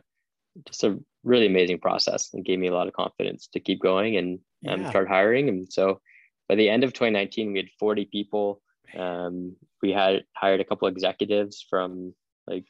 [0.65, 4.15] just a really amazing process and gave me a lot of confidence to keep going
[4.15, 4.89] and um, yeah.
[4.89, 5.49] start hiring.
[5.49, 5.99] And so
[6.47, 8.61] by the end of 2019 we had 40 people.
[8.97, 12.13] Um, we had hired a couple executives from
[12.47, 12.65] like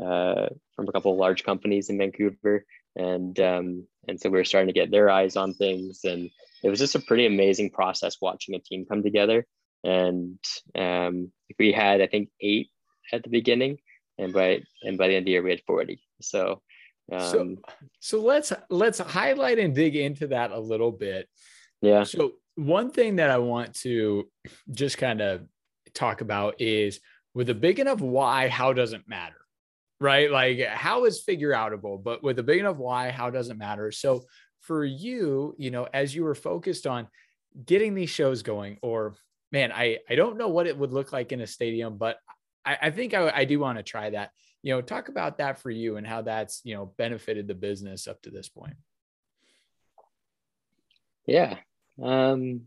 [0.00, 2.64] uh, from a couple of large companies in Vancouver,
[2.96, 6.30] and um, and so we were starting to get their eyes on things, and
[6.62, 9.46] it was just a pretty amazing process watching a team come together.
[9.82, 10.38] And
[10.74, 12.68] um, we had I think eight
[13.12, 13.78] at the beginning,
[14.18, 16.02] and by and by the end of the year we had forty.
[16.20, 16.62] So
[17.12, 17.56] um, so,
[18.00, 21.28] so let's let's highlight and dig into that a little bit.
[21.82, 22.04] Yeah.
[22.04, 24.28] So one thing that I want to
[24.70, 25.42] just kind of
[25.94, 27.00] talk about is
[27.34, 29.36] with a big enough why, how does it matter?
[30.00, 30.30] Right?
[30.30, 33.92] Like how is figure outable, but with a big enough why, how doesn't matter.
[33.92, 34.24] So
[34.60, 37.08] for you, you know, as you were focused on
[37.66, 39.14] getting these shows going, or
[39.52, 42.16] man, I I don't know what it would look like in a stadium, but
[42.64, 44.30] I, I think I, I do want to try that.
[44.62, 48.06] You know, talk about that for you and how that's you know benefited the business
[48.06, 48.76] up to this point.
[51.26, 51.56] Yeah.
[52.02, 52.62] Um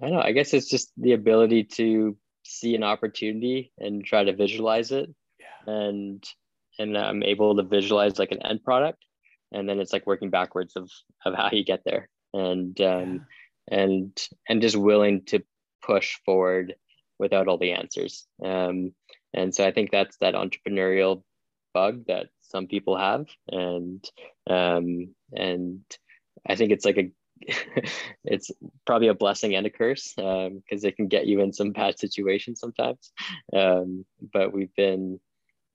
[0.00, 0.22] I don't know.
[0.22, 2.16] I guess it's just the ability to
[2.52, 5.10] see an opportunity and try to visualize it.
[5.40, 5.72] Yeah.
[5.72, 6.24] and
[6.78, 9.04] and i'm able to visualize like an end product.
[9.54, 10.90] And then it's like working backwards of
[11.24, 12.08] of how you get there.
[12.32, 13.26] And um
[13.70, 13.78] yeah.
[13.78, 15.42] and and just willing to
[15.84, 16.74] push forward
[17.18, 18.26] without all the answers.
[18.44, 18.94] Um
[19.34, 21.22] and so i think that's that entrepreneurial
[21.74, 23.26] bug that some people have.
[23.48, 24.04] And
[24.48, 25.80] um and
[26.48, 27.10] i think it's like a
[28.24, 28.50] it's
[28.86, 31.98] probably a blessing and a curse because um, it can get you in some bad
[31.98, 33.12] situations sometimes.
[33.52, 35.20] Um, but we've been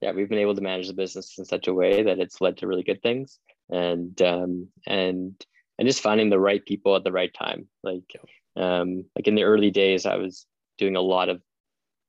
[0.02, 2.58] yeah, we've been able to manage the business in such a way that it's led
[2.58, 3.40] to really good things,
[3.70, 5.34] and um, and
[5.80, 7.68] and just finding the right people at the right time.
[7.84, 8.16] Like
[8.56, 10.46] um, like in the early days, I was
[10.78, 11.42] doing a lot of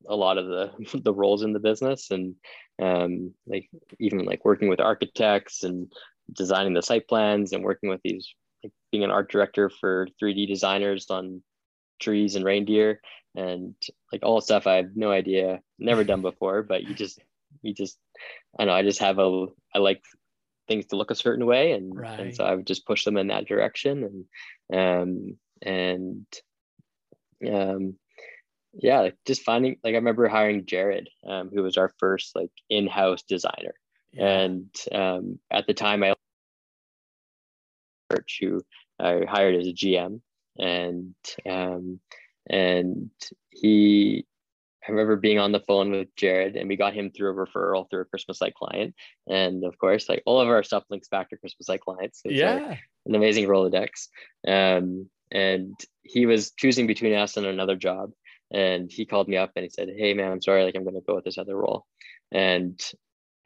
[0.07, 2.35] a lot of the the roles in the business and
[2.81, 5.93] um, like even like working with architects and
[6.33, 8.35] designing the site plans and working with these
[8.91, 11.43] being an art director for 3d designers on
[12.01, 13.01] trees and reindeer
[13.35, 13.75] and
[14.13, 17.21] like all stuff i have no idea never done before but you just
[17.63, 17.99] you just
[18.59, 20.03] i know i just have a i like
[20.67, 22.21] things to look a certain way and, right.
[22.21, 24.27] and so i would just push them in that direction
[24.71, 26.27] and um and
[27.51, 27.95] um
[28.75, 32.51] yeah like just finding like i remember hiring jared um, who was our first like
[32.69, 33.75] in-house designer
[34.13, 34.41] yeah.
[34.41, 36.15] and um, at the time i
[38.41, 38.63] who
[39.01, 40.21] i hired as a gm
[40.59, 41.15] and
[41.49, 42.01] um,
[42.49, 43.11] and
[43.51, 44.25] he
[44.87, 47.91] I remember being on the phone with Jared and we got him through a referral
[47.91, 48.95] through a Christmas light client.
[49.29, 52.23] And of course, like all of our stuff links back to Christmas light clients.
[52.25, 52.55] Yeah.
[52.55, 54.09] Like an amazing Rolodex.
[54.47, 58.13] Um, and he was choosing between us and another job
[58.51, 60.95] and he called me up and he said hey man i'm sorry like i'm going
[60.95, 61.85] to go with this other role
[62.33, 62.81] and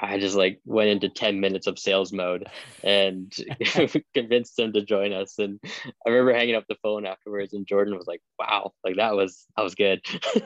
[0.01, 2.47] i just like went into 10 minutes of sales mode
[2.83, 3.35] and
[4.15, 7.97] convinced him to join us and i remember hanging up the phone afterwards and jordan
[7.97, 10.01] was like wow like that was that was good.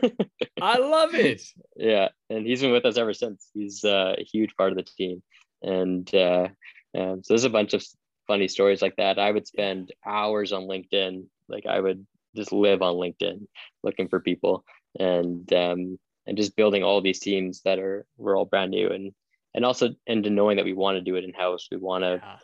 [0.61, 1.42] I love it.
[1.76, 3.51] Yeah and he's been with us ever since.
[3.55, 5.22] He's uh, a huge part of the team
[5.62, 6.49] and uh,
[6.97, 7.84] um, so there's a bunch of
[8.26, 9.18] funny stories like that.
[9.18, 12.05] I would spend hours on linkedin like i would
[12.36, 13.47] just live on LinkedIn
[13.82, 14.64] looking for people
[14.99, 19.12] and um, and just building all these teams that are we're all brand new and
[19.57, 21.66] and also into knowing that we want to do it in house.
[21.70, 22.36] We want to yeah.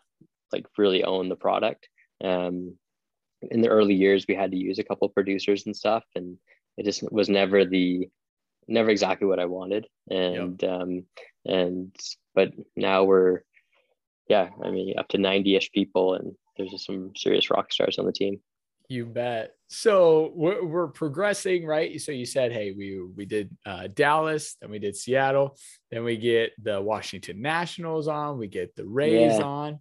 [0.50, 1.88] like really own the product.
[2.24, 2.76] Um,
[3.42, 6.38] in the early years, we had to use a couple producers and stuff, and
[6.78, 8.08] it just was never the
[8.66, 9.86] never exactly what I wanted.
[10.10, 10.72] And yep.
[10.72, 11.04] um,
[11.44, 11.94] and
[12.34, 13.42] but now we're
[14.28, 18.06] yeah, I mean up to 90-ish people and there's just some serious rock stars on
[18.06, 18.40] the team.
[18.92, 19.52] You bet.
[19.68, 21.98] So we're, we're, progressing, right?
[21.98, 25.56] So you said, hey, we we did uh, Dallas, then we did Seattle,
[25.90, 29.42] then we get the Washington Nationals on, we get the Rays yeah.
[29.42, 29.78] on.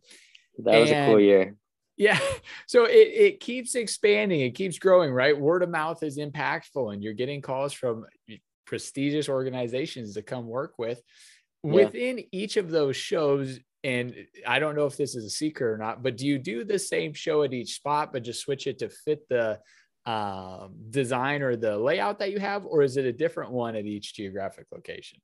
[0.60, 1.56] That was a cool year.
[1.98, 2.18] Yeah.
[2.68, 5.38] So it, it keeps expanding, it keeps growing, right?
[5.38, 8.06] Word of mouth is impactful, and you're getting calls from
[8.66, 11.02] prestigious organizations to come work with.
[11.66, 11.74] Yeah.
[11.74, 14.14] Within each of those shows, and
[14.48, 16.78] I don't know if this is a secret or not, but do you do the
[16.78, 19.60] same show at each spot, but just switch it to fit the
[20.06, 23.86] um, design or the layout that you have, or is it a different one at
[23.86, 25.20] each geographic location?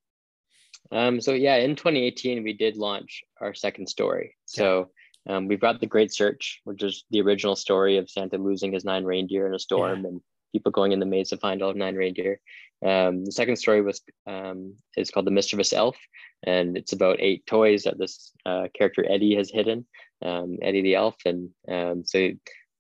[0.92, 4.36] Um, so yeah, in 2018, we did launch our second story.
[4.46, 4.92] So
[5.28, 8.86] um, we've got the Great Search, which is the original story of Santa losing his
[8.86, 10.10] nine reindeer in a storm yeah.
[10.10, 10.22] and
[10.52, 12.40] people going in the maze to find all nine reindeer.
[12.86, 15.98] Um, the second story was um, is called The Mischievous Elf,
[16.44, 19.88] and it's about eight toys that this uh, character Eddie has hidden,
[20.24, 22.32] um, Eddie the Elf, and um, so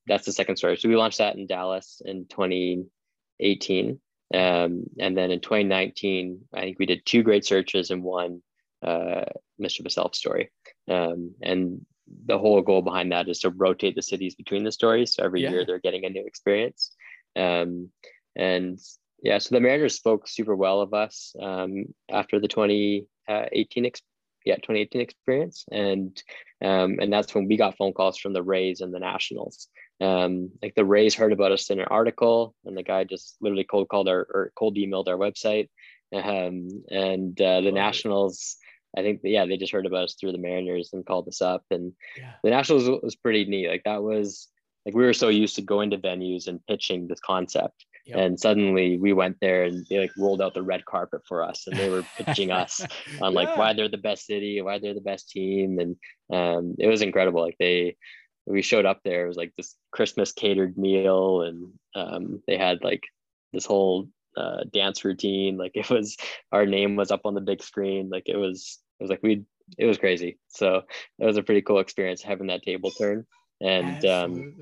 [0.05, 0.77] that's the second story.
[0.77, 3.99] So we launched that in Dallas in 2018,
[4.33, 8.41] um, and then in 2019, I think we did two great searches and one
[8.85, 9.25] uh,
[9.57, 10.51] Mischievous Elf story,
[10.87, 11.85] um, and
[12.25, 15.15] the whole goal behind that is to rotate the cities between the stories.
[15.15, 15.49] So every yeah.
[15.49, 16.95] year they're getting a new experience.
[17.35, 17.91] Um,
[18.35, 18.79] and
[19.21, 24.01] yeah, so the Mariners spoke super well of us um, after the 2018 ex-
[24.45, 26.21] yeah 2018 experience, and
[26.63, 29.67] um, and that's when we got phone calls from the Rays and the Nationals.
[29.99, 33.63] Um, like the Rays heard about us in an article, and the guy just literally
[33.63, 35.69] cold called our or cold emailed our website,
[36.13, 38.57] um, and uh, the Nationals.
[38.95, 41.65] I think yeah, they just heard about us through the Mariners and called us up,
[41.71, 42.33] and yeah.
[42.43, 43.67] the Nationals was pretty neat.
[43.67, 44.47] Like that was
[44.87, 48.17] like we were so used to going to venues and pitching this concept Yep.
[48.17, 51.67] And suddenly we went there and they like rolled out the red carpet for us
[51.67, 52.81] and they were pitching us
[53.21, 53.57] on like yeah.
[53.57, 55.77] why they're the best city, why they're the best team.
[55.79, 55.95] And
[56.31, 57.41] um, it was incredible.
[57.41, 57.97] Like they,
[58.45, 62.81] we showed up there, it was like this Christmas catered meal and um, they had
[62.81, 63.03] like
[63.51, 64.07] this whole
[64.37, 65.57] uh, dance routine.
[65.57, 66.15] Like it was,
[66.53, 68.09] our name was up on the big screen.
[68.09, 69.43] Like it was, it was like we,
[69.77, 70.37] it was crazy.
[70.47, 70.83] So
[71.19, 73.25] it was a pretty cool experience having that table turn.
[73.61, 74.55] And um,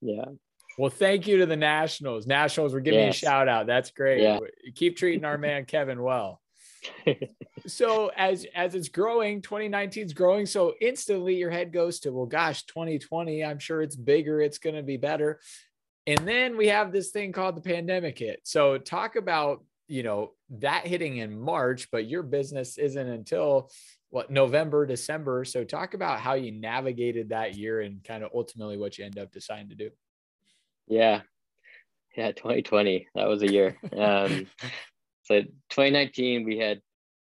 [0.00, 0.24] yeah,
[0.78, 2.26] well, thank you to the Nationals.
[2.26, 3.20] Nationals, we're giving yes.
[3.20, 3.66] you a shout out.
[3.66, 4.22] That's great.
[4.22, 4.38] Yeah.
[4.76, 6.40] Keep treating our man Kevin well.
[7.66, 10.46] so as as it's growing, 2019 is growing.
[10.46, 14.84] So instantly your head goes to, well, gosh, 2020, I'm sure it's bigger, it's gonna
[14.84, 15.40] be better.
[16.06, 18.40] And then we have this thing called the pandemic hit.
[18.44, 23.70] So talk about you know that hitting in March, but your business isn't until
[24.10, 25.44] what November, December.
[25.44, 29.18] So talk about how you navigated that year and kind of ultimately what you end
[29.18, 29.90] up deciding to do.
[30.86, 31.22] Yeah.
[32.16, 33.06] Yeah, 2020.
[33.14, 33.76] That was a year.
[33.96, 34.46] Um,
[35.24, 36.80] so 2019, we had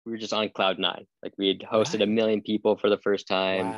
[0.05, 1.05] we were just on cloud nine.
[1.21, 3.69] Like we had hosted a million people for the first time.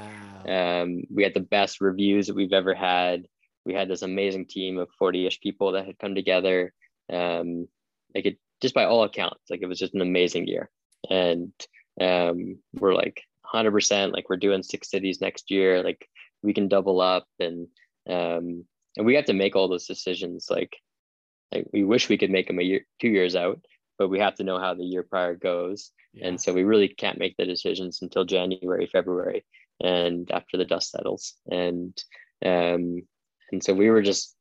[0.45, 0.81] Wow.
[0.81, 3.27] Um, we had the best reviews that we've ever had.
[3.65, 6.73] We had this amazing team of 40-ish people that had come together.
[7.11, 7.67] Um,
[8.15, 10.69] like it just by all accounts, like it was just an amazing year.
[11.09, 11.51] And
[12.01, 13.21] um, we're like
[13.53, 15.83] 100% like we're doing six cities next year.
[15.83, 16.07] Like
[16.41, 17.67] we can double up and
[18.07, 18.65] um,
[18.97, 20.47] and we have to make all those decisions.
[20.49, 20.77] Like,
[21.53, 23.59] like we wish we could make them a year, two years out,
[23.97, 25.91] but we have to know how the year prior goes.
[26.13, 26.27] Yeah.
[26.27, 29.45] And so we really can't make the decisions until January, February,
[29.81, 31.33] and after the dust settles.
[31.49, 31.97] And
[32.45, 33.01] um,
[33.51, 34.35] and so we were just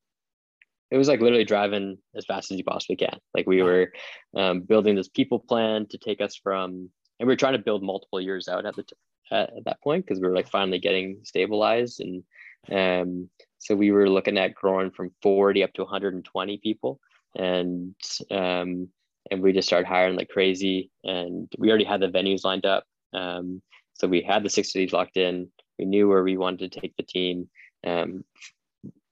[0.90, 3.18] it was like literally driving as fast as you possibly can.
[3.34, 3.92] Like we were
[4.36, 7.82] um, building this people plan to take us from, and we were trying to build
[7.82, 8.96] multiple years out at the t-
[9.30, 12.22] at, at that point because we were like finally getting stabilized, and
[12.70, 17.00] um, so we were looking at growing from 40 up to 120 people,
[17.36, 17.94] and
[18.30, 18.88] um,
[19.30, 20.90] and we just started hiring like crazy.
[21.02, 22.84] And we already had the venues lined up.
[23.12, 23.62] Um,
[23.94, 25.48] so we had the six cities locked in.
[25.78, 27.48] We knew where we wanted to take the team.
[27.86, 28.24] Um,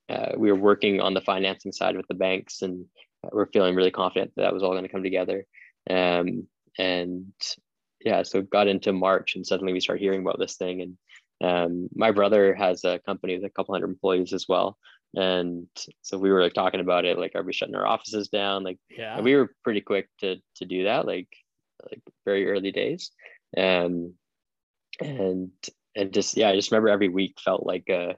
[0.08, 2.84] uh, we were working on the financing side with the banks and
[3.30, 5.46] we're feeling really confident that, that was all going to come together.
[5.88, 6.48] Um,
[6.78, 7.32] and
[8.04, 10.80] yeah so got into march and suddenly we start hearing about this thing.
[10.82, 10.96] And
[11.42, 14.78] um, my brother has a company with a couple hundred employees as well.
[15.14, 15.66] And
[16.00, 18.64] so we were like talking about it like are we shutting our offices down?
[18.64, 19.20] Like yeah.
[19.20, 21.28] we were pretty quick to to do that like
[21.84, 23.10] like very early days.
[23.56, 24.14] Um
[25.00, 25.50] and
[25.96, 28.16] and just yeah i just remember every week felt like a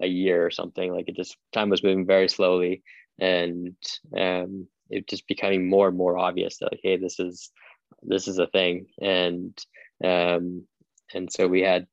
[0.00, 0.92] a year or something.
[0.94, 2.82] Like it just time was moving very slowly.
[3.18, 3.76] And
[4.16, 7.50] um it just becoming more and more obvious that like hey this is
[8.02, 9.58] this is a thing and
[10.04, 10.64] um
[11.12, 11.86] and so we had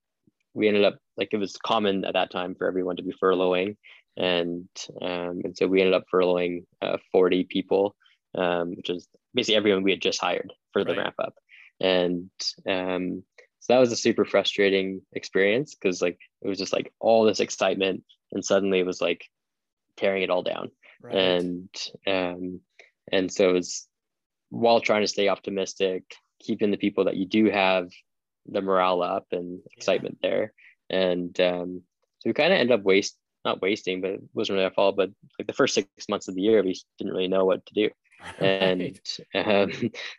[0.53, 3.75] we ended up like it was common at that time for everyone to be furloughing
[4.17, 4.67] and
[5.01, 7.95] um, and so we ended up furloughing uh, 40 people,
[8.35, 11.03] um, which is basically everyone we had just hired for the right.
[11.03, 11.35] ramp up,
[11.79, 12.29] and
[12.67, 13.23] um,
[13.59, 17.39] so that was a super frustrating experience because like it was just like all this
[17.39, 19.23] excitement, and suddenly it was like
[19.97, 21.15] tearing it all down, right.
[21.15, 21.69] and
[22.07, 22.59] um,
[23.11, 23.86] and so it was
[24.49, 26.03] while trying to stay optimistic,
[26.39, 27.89] keeping the people that you do have
[28.45, 30.29] the morale up and excitement yeah.
[30.29, 30.53] there,
[30.89, 31.81] and um,
[32.19, 33.17] so we kind of end up waste
[33.47, 34.97] not wasting, but it wasn't really our fault.
[34.97, 37.73] But like the first six months of the year, we didn't really know what to
[37.73, 37.89] do.
[38.39, 38.99] And
[39.35, 39.71] um,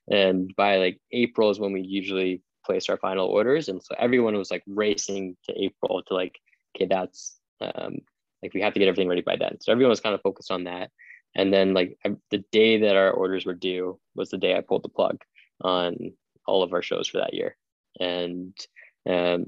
[0.08, 4.36] and by like April is when we usually place our final orders, and so everyone
[4.36, 6.38] was like racing to April to like,
[6.76, 7.96] okay, that's um,
[8.40, 9.58] like we have to get everything ready by then.
[9.60, 10.90] So everyone was kind of focused on that.
[11.34, 11.98] And then like
[12.30, 15.22] the day that our orders were due was the day I pulled the plug
[15.60, 16.12] on
[16.46, 17.56] all of our shows for that year.
[18.00, 18.56] And
[19.08, 19.44] um,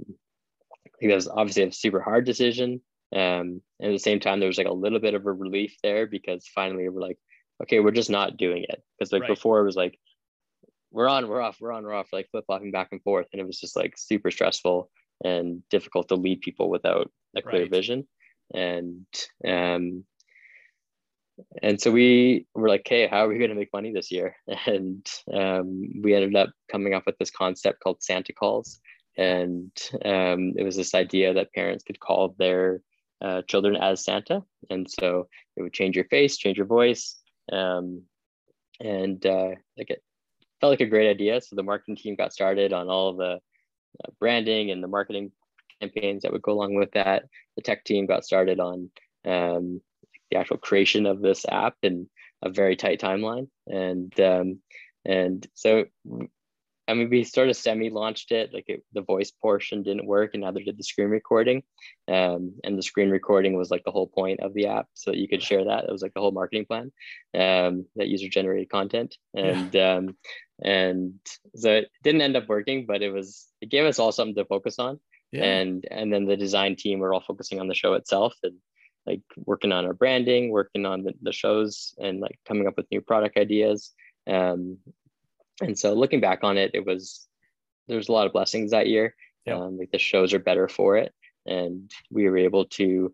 [0.72, 2.80] I think that was obviously a super hard decision.
[3.12, 5.76] Um, and at the same time, there was like a little bit of a relief
[5.82, 7.18] there because finally we're like,
[7.62, 8.82] okay, we're just not doing it.
[8.98, 9.28] Because like right.
[9.28, 9.98] before it was like,
[10.92, 13.26] we're on, we're off, we're on, we're off, like flip flopping back and forth.
[13.32, 14.90] And it was just like super stressful
[15.24, 17.70] and difficult to lead people without a clear right.
[17.70, 18.06] vision.
[18.52, 19.06] And
[19.46, 20.04] um
[21.62, 24.36] and so we were like, "Hey, how are we going to make money this year?
[24.66, 28.80] And um, we ended up coming up with this concept called Santa Calls.
[29.16, 29.70] And
[30.04, 32.80] um, it was this idea that parents could call their
[33.20, 34.42] uh, children as Santa.
[34.70, 37.20] And so it would change your face, change your voice.
[37.52, 38.02] Um,
[38.80, 40.02] and uh, like it
[40.60, 41.40] felt like a great idea.
[41.40, 43.40] So the marketing team got started on all the
[44.04, 45.32] uh, branding and the marketing
[45.80, 47.24] campaigns that would go along with that.
[47.56, 48.90] The tech team got started on
[49.26, 49.80] um,
[50.30, 52.08] the actual creation of this app in
[52.42, 53.48] a very tight timeline.
[53.66, 54.60] And um,
[55.04, 55.84] and so
[56.90, 58.52] I mean, we sort of semi-launched it.
[58.52, 61.62] Like it, the voice portion didn't work, and neither did the screen recording.
[62.08, 65.18] Um, and the screen recording was like the whole point of the app, so that
[65.18, 65.84] you could share that.
[65.84, 66.90] It was like the whole marketing plan,
[67.34, 69.94] um, that user-generated content, and yeah.
[69.94, 70.16] um,
[70.62, 71.14] and
[71.54, 74.44] so it didn't end up working, but it was it gave us all something to
[74.44, 74.98] focus on.
[75.30, 75.44] Yeah.
[75.44, 78.56] And and then the design team were all focusing on the show itself and
[79.06, 82.90] like working on our branding, working on the, the shows, and like coming up with
[82.90, 83.92] new product ideas.
[84.26, 84.78] Um,
[85.60, 87.26] and so looking back on it, it was
[87.88, 89.14] there's a lot of blessings that year.
[89.46, 89.56] Yep.
[89.56, 91.12] Um, like the shows are better for it,
[91.46, 93.12] and we were able to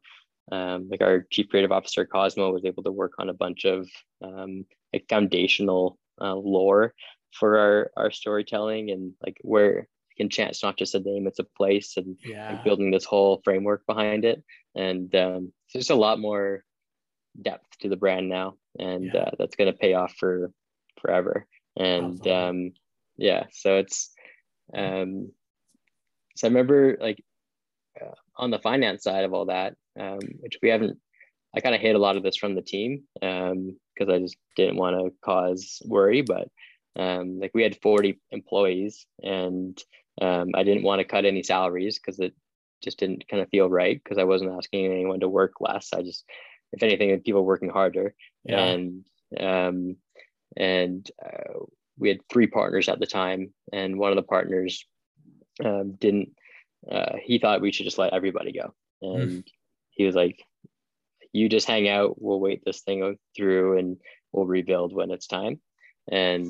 [0.52, 3.88] um, like our chief creative officer Cosmo was able to work on a bunch of
[4.22, 6.94] um, like foundational uh, lore
[7.32, 11.98] for our our storytelling and like where enchant's not just a name it's a place
[11.98, 12.52] and yeah.
[12.52, 14.42] like, building this whole framework behind it
[14.74, 16.64] and um, there's a lot more
[17.40, 19.20] depth to the brand now and yeah.
[19.20, 20.50] uh, that's going to pay off for
[21.00, 21.46] forever
[21.76, 22.72] and um,
[23.16, 24.10] yeah so it's
[24.74, 25.30] um,
[26.34, 27.22] so i remember like
[28.00, 30.98] uh, on the finance side of all that um, which we haven't
[31.54, 34.36] i kind of hid a lot of this from the team because um, i just
[34.56, 36.48] didn't want to cause worry but
[36.98, 39.78] um, like we had 40 employees and
[40.20, 42.34] um, I didn't want to cut any salaries because it
[42.86, 45.90] just didn't kind of feel right because I wasn't asking anyone to work less.
[45.92, 46.24] I just,
[46.72, 48.14] if anything, people working harder.
[48.44, 48.64] Yeah.
[48.64, 49.04] And
[49.38, 49.96] um,
[50.56, 51.64] and uh,
[51.98, 54.86] we had three partners at the time, and one of the partners
[55.64, 56.30] um, didn't.
[56.90, 58.72] Uh, he thought we should just let everybody go,
[59.02, 59.20] hmm.
[59.20, 59.44] and mm.
[59.90, 60.40] he was like,
[61.32, 62.22] "You just hang out.
[62.22, 63.96] We'll wait this thing through, and
[64.32, 65.60] we'll rebuild when it's time."
[66.08, 66.46] And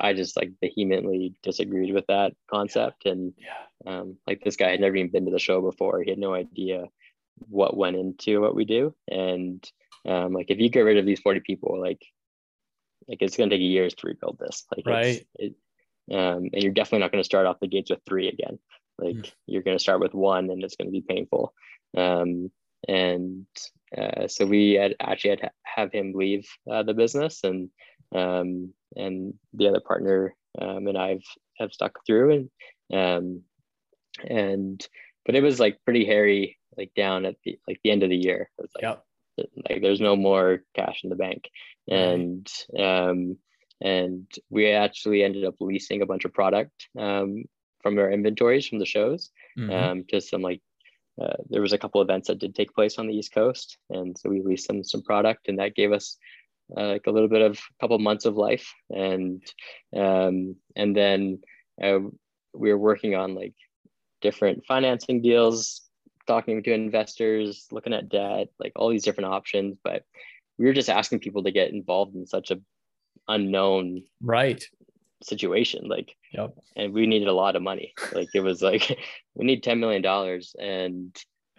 [0.00, 4.00] I just like vehemently disagreed with that concept, and yeah.
[4.00, 6.02] um, like this guy had never even been to the show before.
[6.02, 6.86] He had no idea
[7.48, 9.64] what went into what we do, and
[10.06, 12.02] um, like if you get rid of these 40 people, like
[13.08, 14.64] like it's going to take years to rebuild this.
[14.74, 15.26] Like right.
[15.36, 15.54] It,
[16.12, 18.58] um, and you're definitely not going to start off the gates with three again.
[18.98, 19.32] Like mm.
[19.46, 21.54] you're going to start with one, and it's going to be painful.
[21.96, 22.50] Um,
[22.88, 23.46] and
[23.96, 27.70] uh, so we had actually had to have him leave uh, the business, and
[28.14, 31.24] um, and the other partner um, and I've
[31.58, 32.48] have stuck through,
[32.90, 33.42] and um,
[34.28, 34.86] and
[35.24, 38.16] but it was like pretty hairy, like down at the like the end of the
[38.16, 38.50] year.
[38.58, 39.04] It was like, yep
[39.68, 41.48] like there's no more cash in the bank
[41.88, 43.36] and um
[43.80, 47.44] and we actually ended up leasing a bunch of product um
[47.82, 49.70] from our inventories from the shows mm-hmm.
[49.72, 50.60] um to some like
[51.20, 54.16] uh, there was a couple events that did take place on the east coast and
[54.16, 56.16] so we leased them some product and that gave us
[56.76, 59.42] uh, like a little bit of a couple months of life and
[59.96, 61.38] um and then
[61.82, 61.98] uh,
[62.54, 63.54] we were working on like
[64.20, 65.90] different financing deals
[66.30, 69.76] talking to investors, looking at debt, like all these different options.
[69.82, 70.04] But
[70.58, 72.60] we were just asking people to get involved in such a
[73.26, 74.62] unknown right
[75.24, 75.88] situation.
[75.88, 76.54] Like, yep.
[76.76, 77.94] and we needed a lot of money.
[78.12, 78.96] Like it was like
[79.34, 81.16] we need ten million dollars, and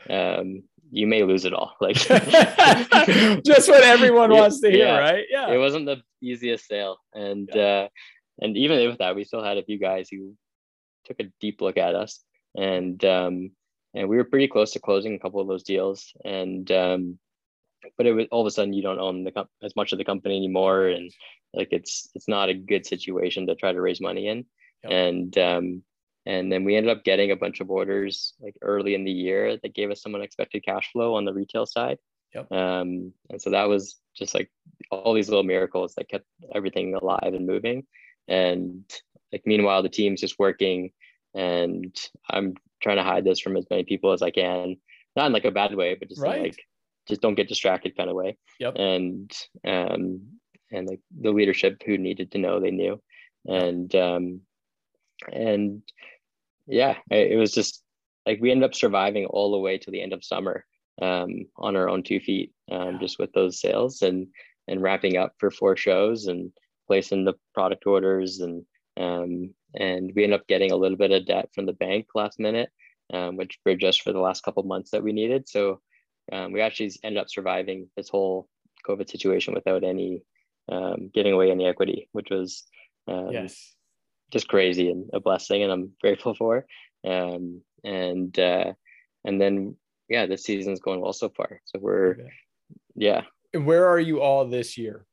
[0.10, 1.76] um, you may lose it all.
[1.82, 1.96] Like
[3.46, 5.00] just what everyone wants to hear, yeah.
[5.00, 5.26] right?
[5.30, 5.52] Yeah.
[5.52, 7.64] It wasn't the easiest sale, and yeah.
[7.64, 7.88] uh,
[8.42, 10.36] and even with that, we still had a few guys who
[11.06, 12.24] took a deep look at us,
[12.56, 13.52] and um,
[13.94, 17.20] and we were pretty close to closing a couple of those deals and um,
[17.98, 19.98] but it was all of a sudden you don't own the comp- as much of
[19.98, 21.12] the company anymore and
[21.54, 24.46] like it's it's not a good situation to try to raise money in
[24.84, 24.92] yep.
[24.92, 25.84] and um,
[26.26, 29.58] and then we ended up getting a bunch of orders like early in the year
[29.62, 31.98] that gave us some unexpected cash flow on the retail side
[32.34, 32.52] yep.
[32.52, 34.50] um, and so that was just like
[34.92, 37.84] all these little miracles that kept everything alive and moving
[38.28, 38.84] and
[39.32, 40.92] like meanwhile the team's just working
[41.34, 41.96] and
[42.30, 44.78] i'm trying to hide this from as many people as I can,
[45.16, 46.42] not in like a bad way, but just right.
[46.42, 46.58] like
[47.08, 48.38] just don't get distracted kind of way.
[48.60, 48.76] Yep.
[48.76, 49.32] And
[49.66, 50.22] um
[50.72, 53.02] and like the leadership who needed to know they knew,
[53.46, 54.42] and um
[55.32, 55.82] and
[56.68, 57.84] yeah, it, was just
[58.26, 60.66] like we ended up surviving all the way to the end of summer
[61.02, 64.28] um on our own two feet um just with those sales and
[64.68, 66.52] and wrapping up for four shows and
[66.86, 68.66] placing the product orders and
[68.98, 72.40] um and we ended up getting a little bit of debt from the bank last
[72.40, 72.70] minute,
[73.14, 75.48] um, which bridged us for the last couple months that we needed.
[75.48, 75.82] So
[76.32, 78.48] um, we actually ended up surviving this whole
[78.88, 80.24] COVID situation without any
[80.70, 82.66] um, giving away any equity, which was
[83.32, 83.74] yes.
[84.32, 86.66] Just crazy and a blessing, and I'm grateful for.
[87.06, 88.74] Um, and uh,
[89.26, 89.76] and then
[90.10, 91.62] yeah, this season's going well so far.
[91.66, 92.32] So we're okay.
[92.96, 93.22] yeah.
[93.54, 95.06] And where are you all this year?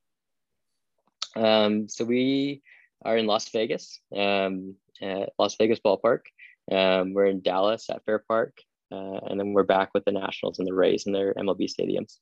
[1.37, 2.63] Um, so we
[3.05, 6.21] are in Las Vegas, um, at Las Vegas Ballpark.
[6.71, 8.59] Um, we're in Dallas at Fair Park,
[8.93, 12.19] uh, and then we're back with the Nationals and the Rays in their MLB stadiums.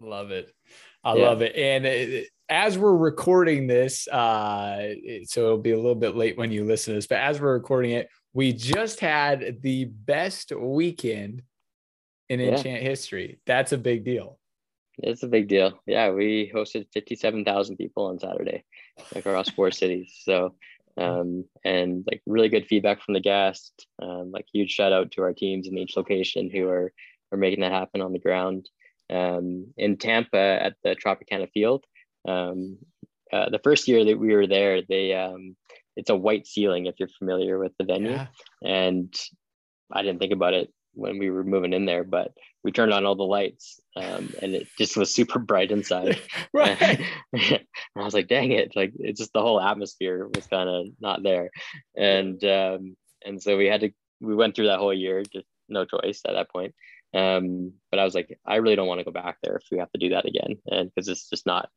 [0.00, 0.52] Love it.
[1.04, 1.28] I yeah.
[1.28, 1.54] love it.
[1.56, 4.94] And it, as we're recording this, uh,
[5.24, 7.54] so it'll be a little bit late when you listen to this, but as we're
[7.54, 11.42] recording it, we just had the best weekend
[12.28, 12.48] in yeah.
[12.48, 13.38] enchant history.
[13.46, 14.38] That's a big deal.
[14.98, 15.80] It's a big deal.
[15.86, 18.64] Yeah, we hosted 57,000 people on Saturday
[19.14, 20.12] across four cities.
[20.22, 20.56] So,
[20.96, 23.86] um, and like really good feedback from the guests.
[24.02, 26.92] Um, like huge shout out to our teams in each location who are
[27.32, 28.68] are making that happen on the ground.
[29.08, 31.84] Um, in Tampa at the Tropicana Field,
[32.26, 32.78] um,
[33.32, 35.56] uh, the first year that we were there, they um,
[35.96, 38.26] it's a white ceiling if you're familiar with the venue, yeah.
[38.64, 39.14] and
[39.92, 42.32] I didn't think about it when we were moving in there, but
[42.64, 46.20] we turned on all the lights um, and it just was super bright inside.
[46.52, 46.80] right.
[46.80, 47.60] and
[47.96, 48.74] I was like, dang it.
[48.76, 51.50] Like it's just the whole atmosphere was kind of not there.
[51.96, 53.90] And um, and so we had to
[54.20, 56.74] we went through that whole year, just no choice at that point.
[57.12, 59.78] Um, but I was like, I really don't want to go back there if we
[59.78, 60.58] have to do that again.
[60.66, 61.68] And because it's just not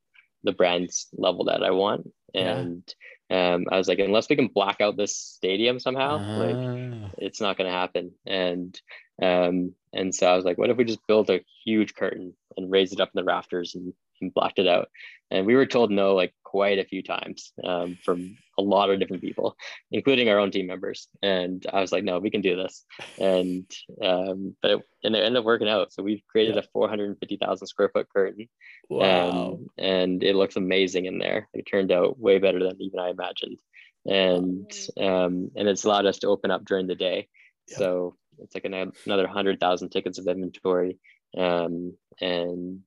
[0.43, 2.11] the brand's level that I want.
[2.33, 2.83] And
[3.29, 3.53] yeah.
[3.53, 7.09] um, I was like, unless we can black out this stadium somehow, like ah.
[7.17, 8.11] it's not going to happen.
[8.25, 8.79] And
[9.21, 12.71] um, and so I was like, what if we just build a huge curtain and
[12.71, 14.89] raise it up in the rafters and and blocked it out.
[15.31, 18.99] And we were told no like quite a few times um, from a lot of
[18.99, 19.55] different people,
[19.91, 21.07] including our own team members.
[21.23, 22.85] And I was like, no, we can do this.
[23.19, 23.65] And
[24.03, 25.91] um, but it, and it ended up working out.
[25.91, 26.61] So we've created yeah.
[26.61, 28.47] a 450,000 square foot curtain.
[28.89, 29.29] Wow.
[29.29, 31.49] Um, and it looks amazing in there.
[31.53, 33.57] It turned out way better than even I imagined.
[34.05, 37.27] And um, and it's allowed us to open up during the day.
[37.69, 37.79] Yep.
[37.79, 40.99] So it's like another hundred thousand tickets of inventory.
[41.35, 42.83] Um, and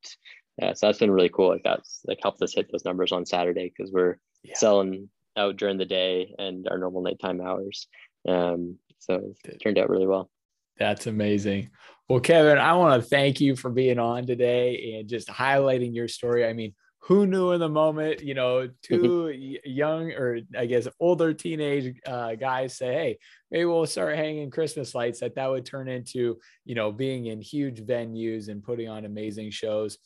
[0.59, 1.49] yeah, so that's been really cool.
[1.49, 4.55] Like that's like helped us hit those numbers on Saturday because we're yeah.
[4.57, 7.87] selling out during the day and our normal nighttime hours.
[8.27, 10.31] Um, so it turned out really well.
[10.79, 11.71] That's amazing.
[12.09, 16.09] Well, Kevin, I want to thank you for being on today and just highlighting your
[16.09, 16.47] story.
[16.47, 16.75] I mean,
[17.07, 19.29] who knew in the moment, you know, two
[19.65, 23.19] young or I guess older teenage uh, guys say, hey,
[23.51, 27.41] maybe we'll start hanging Christmas lights, that that would turn into, you know, being in
[27.41, 29.99] huge venues and putting on amazing shows.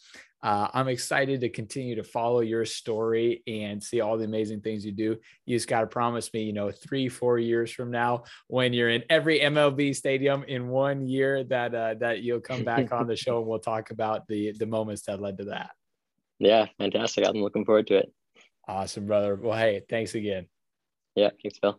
[0.43, 4.87] Uh, I'm excited to continue to follow your story and see all the amazing things
[4.87, 5.17] you do.
[5.45, 8.89] You just got to promise me, you know, three, four years from now, when you're
[8.89, 13.17] in every MLB stadium in one year, that uh, that you'll come back on the
[13.17, 15.71] show and we'll talk about the the moments that led to that.
[16.39, 17.27] Yeah, fantastic.
[17.27, 18.13] I'm looking forward to it.
[18.67, 19.37] Awesome, brother.
[19.37, 20.47] Well, hey, thanks again.
[21.15, 21.79] Yeah, thanks, Phil.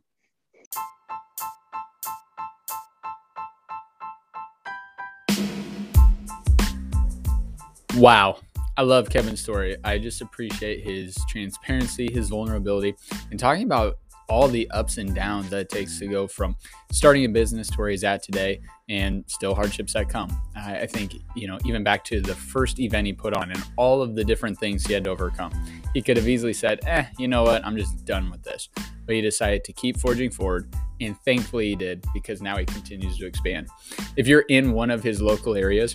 [7.95, 8.38] Wow.
[8.78, 9.76] I love Kevin's story.
[9.84, 12.95] I just appreciate his transparency, his vulnerability,
[13.30, 13.97] and talking about
[14.32, 16.55] all the ups and downs that it takes to go from
[16.89, 20.30] starting a business to where he's at today and still hardships that come.
[20.55, 24.01] I, think, you know, even back to the first event he put on and all
[24.01, 25.51] of the different things he had to overcome,
[25.93, 28.69] he could have easily said, eh, you know what, I'm just done with this.
[29.05, 30.74] But he decided to keep forging forward.
[31.01, 33.67] And thankfully he did because now he continues to expand.
[34.15, 35.93] If you're in one of his local areas,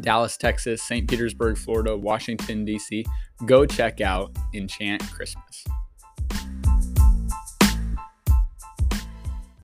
[0.00, 1.08] Dallas, Texas, St.
[1.08, 3.04] Petersburg, Florida, Washington, D.C.,
[3.46, 5.64] go check out Enchant Christmas.